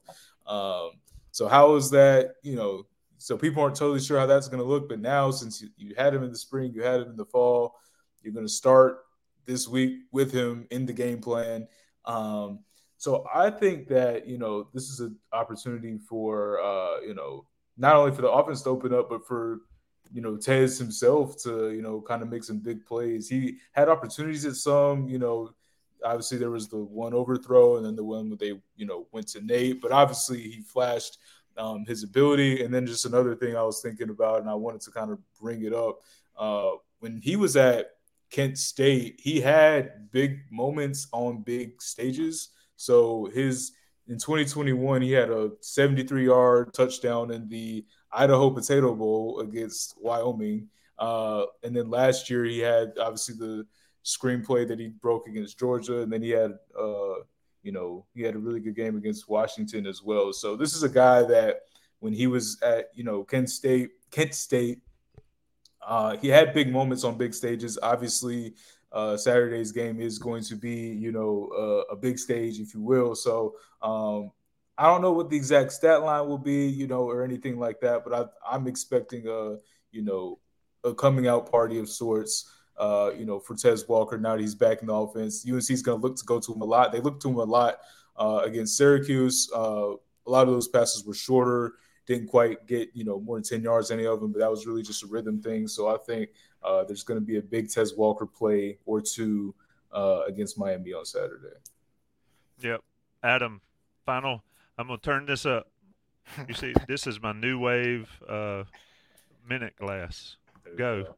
[0.46, 0.92] Um,
[1.30, 2.34] so how is that?
[2.42, 2.86] You know,
[3.18, 4.88] so people aren't totally sure how that's going to look.
[4.88, 7.24] But now, since you, you had him in the spring, you had him in the
[7.24, 7.76] fall,
[8.22, 8.98] you're going to start
[9.46, 11.66] this week with him in the game plan.
[12.04, 12.60] Um,
[12.96, 17.46] so I think that you know this is an opportunity for uh, you know
[17.76, 19.62] not only for the offense to open up, but for
[20.12, 23.28] you know Tez himself to you know kind of make some big plays.
[23.28, 25.50] He had opportunities at some you know
[26.04, 29.28] obviously there was the one overthrow and then the one where they you know went
[29.28, 31.18] to Nate, but obviously he flashed
[31.56, 32.64] um, his ability.
[32.64, 35.18] And then just another thing I was thinking about, and I wanted to kind of
[35.40, 36.00] bring it up
[36.36, 37.90] uh, when he was at
[38.30, 42.50] Kent State, he had big moments on big stages.
[42.76, 43.72] So his
[44.08, 50.68] in 2021, he had a 73 yard touchdown in the Idaho Potato Bowl against Wyoming.
[50.98, 53.66] Uh, and then last year, he had obviously the
[54.04, 57.14] screenplay that he broke against Georgia, and then he had, uh,
[57.62, 60.32] you know, he had a really good game against Washington as well.
[60.32, 61.60] So this is a guy that
[62.00, 64.80] when he was at, you know, Kent State, Kent State,
[65.86, 67.78] uh, he had big moments on big stages.
[67.82, 68.54] Obviously,
[68.92, 72.82] uh, Saturday's game is going to be, you know, uh, a big stage, if you
[72.82, 73.14] will.
[73.14, 74.30] So um,
[74.76, 77.80] I don't know what the exact stat line will be, you know, or anything like
[77.80, 78.04] that.
[78.04, 79.56] But I, I'm expecting a,
[79.90, 80.38] you know,
[80.84, 84.54] a coming out party of sorts uh, you know, for Tez Walker now that he's
[84.54, 85.46] back in the offense.
[85.48, 86.92] UNC is going to look to go to him a lot.
[86.92, 87.78] They look to him a lot
[88.16, 89.50] uh, against Syracuse.
[89.54, 89.92] Uh,
[90.26, 91.74] a lot of those passes were shorter,
[92.06, 94.66] didn't quite get, you know, more than 10 yards, any of them, but that was
[94.66, 95.68] really just a rhythm thing.
[95.68, 96.30] So I think
[96.62, 99.54] uh, there's going to be a big Tez Walker play or two
[99.92, 101.56] uh, against Miami on Saturday.
[102.60, 102.80] Yep.
[103.22, 103.60] Adam,
[104.04, 104.42] final.
[104.78, 105.68] I'm going to turn this up.
[106.48, 108.64] You see, this is my new wave uh,
[109.48, 110.36] minute glass.
[110.76, 111.14] Go.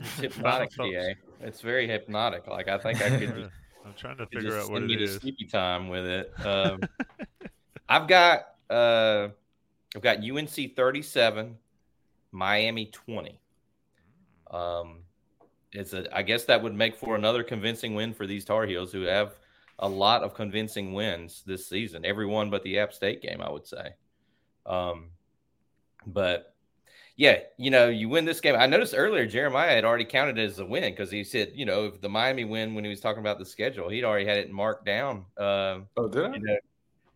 [0.18, 0.84] It's hypnotic, PA.
[1.42, 2.46] It's very hypnotic.
[2.46, 3.50] Like I think I could.
[3.84, 4.96] I'm trying to figure out what it me.
[4.96, 6.32] To sleepy time with it.
[6.44, 6.80] Um,
[7.88, 9.28] I've got uh,
[9.96, 11.56] I've got UNC 37,
[12.30, 13.40] Miami 20.
[14.50, 14.98] Um,
[15.72, 16.14] it's a.
[16.14, 19.38] I guess that would make for another convincing win for these Tar Heels, who have
[19.78, 22.04] a lot of convincing wins this season.
[22.04, 23.94] Everyone but the App State game, I would say.
[24.66, 25.08] Um,
[26.06, 26.54] but
[27.20, 28.56] yeah, you know, you win this game.
[28.58, 31.66] I noticed earlier Jeremiah had already counted it as a win because he said, you
[31.66, 34.38] know, if the Miami win when he was talking about the schedule, he'd already had
[34.38, 35.26] it marked down.
[35.36, 36.34] Um, oh, did I?
[36.36, 36.56] You, know,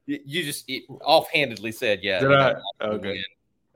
[0.05, 2.21] you just offhandedly said, yeah.
[2.21, 2.55] Did I?
[2.83, 3.25] Okay.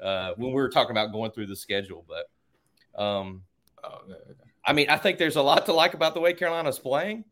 [0.02, 3.42] Uh, when we were talking about going through the schedule, but um,
[3.82, 4.02] oh.
[4.66, 7.24] I mean, I think there's a lot to like about the way Carolina's playing.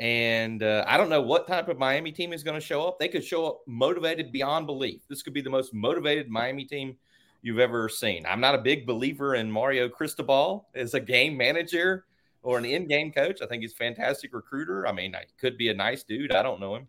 [0.00, 2.98] And uh, I don't know what type of Miami team is going to show up.
[2.98, 5.02] They could show up motivated beyond belief.
[5.06, 6.96] This could be the most motivated Miami team
[7.42, 8.24] you've ever seen.
[8.26, 12.04] I'm not a big believer in Mario Cristobal as a game manager
[12.42, 13.40] or an in-game coach.
[13.42, 14.86] I think he's a fantastic recruiter.
[14.86, 16.32] I mean, he could be a nice dude.
[16.32, 16.88] I don't know him,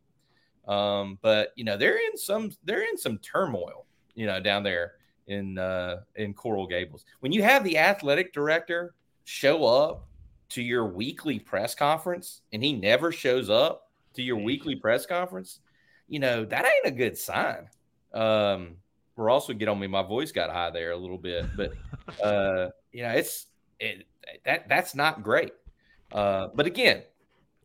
[0.73, 3.85] um, but you know, they're in some they're in some turmoil.
[4.15, 4.93] You know, down there
[5.27, 7.05] in uh, in Coral Gables.
[7.21, 10.07] When you have the athletic director show up
[10.49, 15.59] to your weekly press conference and he never shows up to your weekly press conference,
[16.07, 17.69] you know, that ain't a good sign.
[18.13, 18.77] Um,
[19.19, 21.73] we're also get on me, my voice got high there a little bit, but
[22.23, 23.47] uh, you know, it's
[23.79, 24.07] it,
[24.45, 25.51] that that's not great.
[26.11, 27.03] Uh, but again,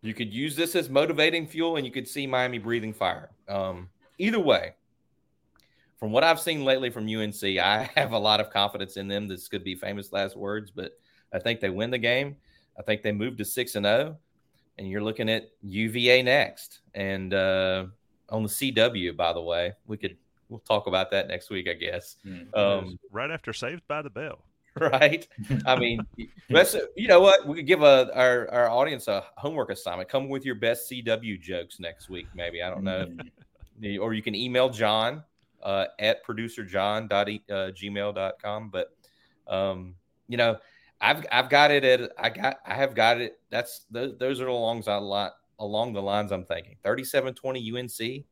[0.03, 3.31] you could use this as motivating fuel and you could see Miami breathing fire.
[3.49, 3.89] Um,
[4.19, 4.75] either way,
[5.97, 9.29] from what I've seen lately from UNC, I have a lot of confidence in them.
[9.29, 10.99] This could be famous last words, but
[11.33, 12.37] I think they win the game.
[12.77, 14.19] I think they move to six and zero,
[14.77, 17.87] and you're looking at UVA next, and uh,
[18.29, 19.17] on the CW.
[19.17, 20.17] By the way, we could
[20.55, 22.17] we'll talk about that next week, I guess.
[22.25, 24.39] Mm, um, right after Saved by the Bell,
[24.81, 25.27] right?
[25.67, 25.99] I mean,
[26.49, 30.09] that's you know what we could give a, our our audience a homework assignment.
[30.09, 32.63] Come with your best CW jokes next week, maybe.
[32.63, 33.09] I don't know,
[33.81, 34.01] mm.
[34.01, 35.25] or you can email John
[35.63, 38.71] uh, at producerjohn.gmail.com.
[38.71, 38.97] But
[39.49, 39.97] um,
[40.29, 40.57] you know
[41.01, 43.41] I've I've got it at I got I have got it.
[43.51, 46.77] That's those, those are along a lot along the lines I'm thinking.
[46.85, 48.25] 37-20 UNC.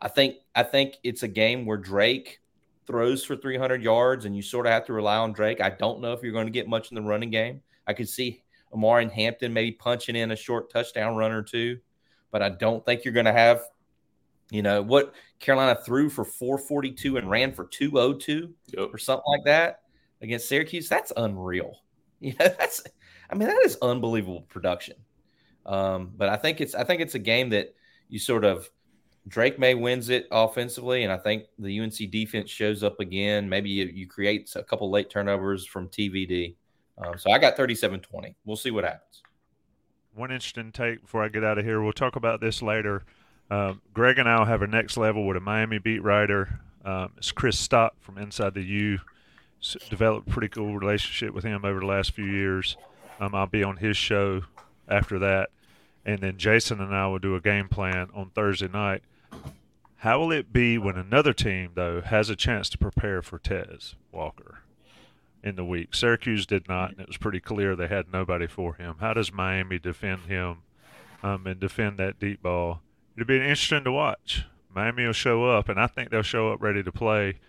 [0.00, 2.40] I think I think it's a game where Drake
[2.86, 5.60] throws for 300 yards and you sort of have to rely on Drake.
[5.60, 7.62] I don't know if you're going to get much in the running game.
[7.86, 8.42] I could see
[8.72, 11.78] Omarion Hampton maybe punching in a short touchdown run or two,
[12.30, 13.62] but I don't think you're going to have
[14.50, 18.88] you know what Carolina threw for 442 and ran for 202 yep.
[18.92, 19.80] or something like that
[20.22, 20.88] against Syracuse.
[20.88, 21.72] That's unreal.
[22.18, 22.82] You know, that's
[23.28, 24.96] I mean, that is unbelievable production.
[25.66, 27.74] Um, but I think it's I think it's a game that
[28.08, 28.70] you sort of
[29.28, 33.48] Drake Maye wins it offensively, and I think the UNC defense shows up again.
[33.48, 36.54] Maybe you, you create a couple late turnovers from TVD.
[36.98, 38.36] Um, so I got 37 20.
[38.44, 39.22] We'll see what happens.
[40.14, 41.82] One interesting take before I get out of here.
[41.82, 43.02] We'll talk about this later.
[43.50, 46.60] Um, Greg and I will have a next level with a Miami beat writer.
[46.84, 49.00] Um, it's Chris Stock from Inside the U
[49.88, 52.76] developed a pretty cool relationship with him over the last few years.
[53.20, 54.42] Um, I'll be on his show
[54.88, 55.50] after that,
[56.04, 59.02] and then Jason and I will do a game plan on Thursday night.
[59.98, 63.94] How will it be when another team though has a chance to prepare for Tez
[64.12, 64.60] Walker
[65.42, 65.94] in the week?
[65.94, 68.96] Syracuse did not, and it was pretty clear they had nobody for him.
[69.00, 70.58] How does Miami defend him
[71.22, 72.82] um, and defend that deep ball?
[73.16, 74.44] It'll be interesting to watch.
[74.74, 77.40] Miami will show up, and I think they'll show up ready to play.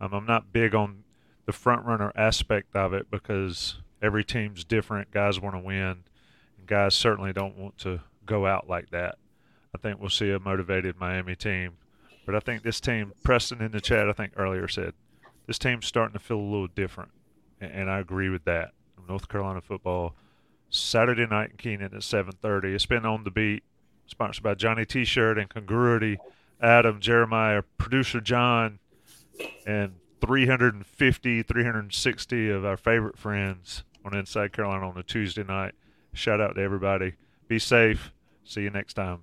[0.00, 1.04] Um, I'm not big on
[1.46, 5.12] the front runner aspect of it because every team's different.
[5.12, 6.02] Guys want to win,
[6.58, 9.16] and guys certainly don't want to go out like that.
[9.74, 11.78] I think we'll see a motivated Miami team,
[12.26, 14.94] but I think this team, Preston in the chat, I think earlier said,
[15.46, 17.10] this team's starting to feel a little different,
[17.60, 18.72] and I agree with that.
[19.08, 20.14] North Carolina football,
[20.70, 22.74] Saturday night in Kenan at 7:30.
[22.74, 23.64] It's been on the beat,
[24.06, 26.18] sponsored by Johnny T-shirt and Congruity,
[26.60, 28.78] Adam, Jeremiah, producer John,
[29.66, 35.74] and 350, 360 of our favorite friends on Inside Carolina on a Tuesday night.
[36.12, 37.14] Shout out to everybody.
[37.48, 38.12] Be safe.
[38.44, 39.22] See you next time.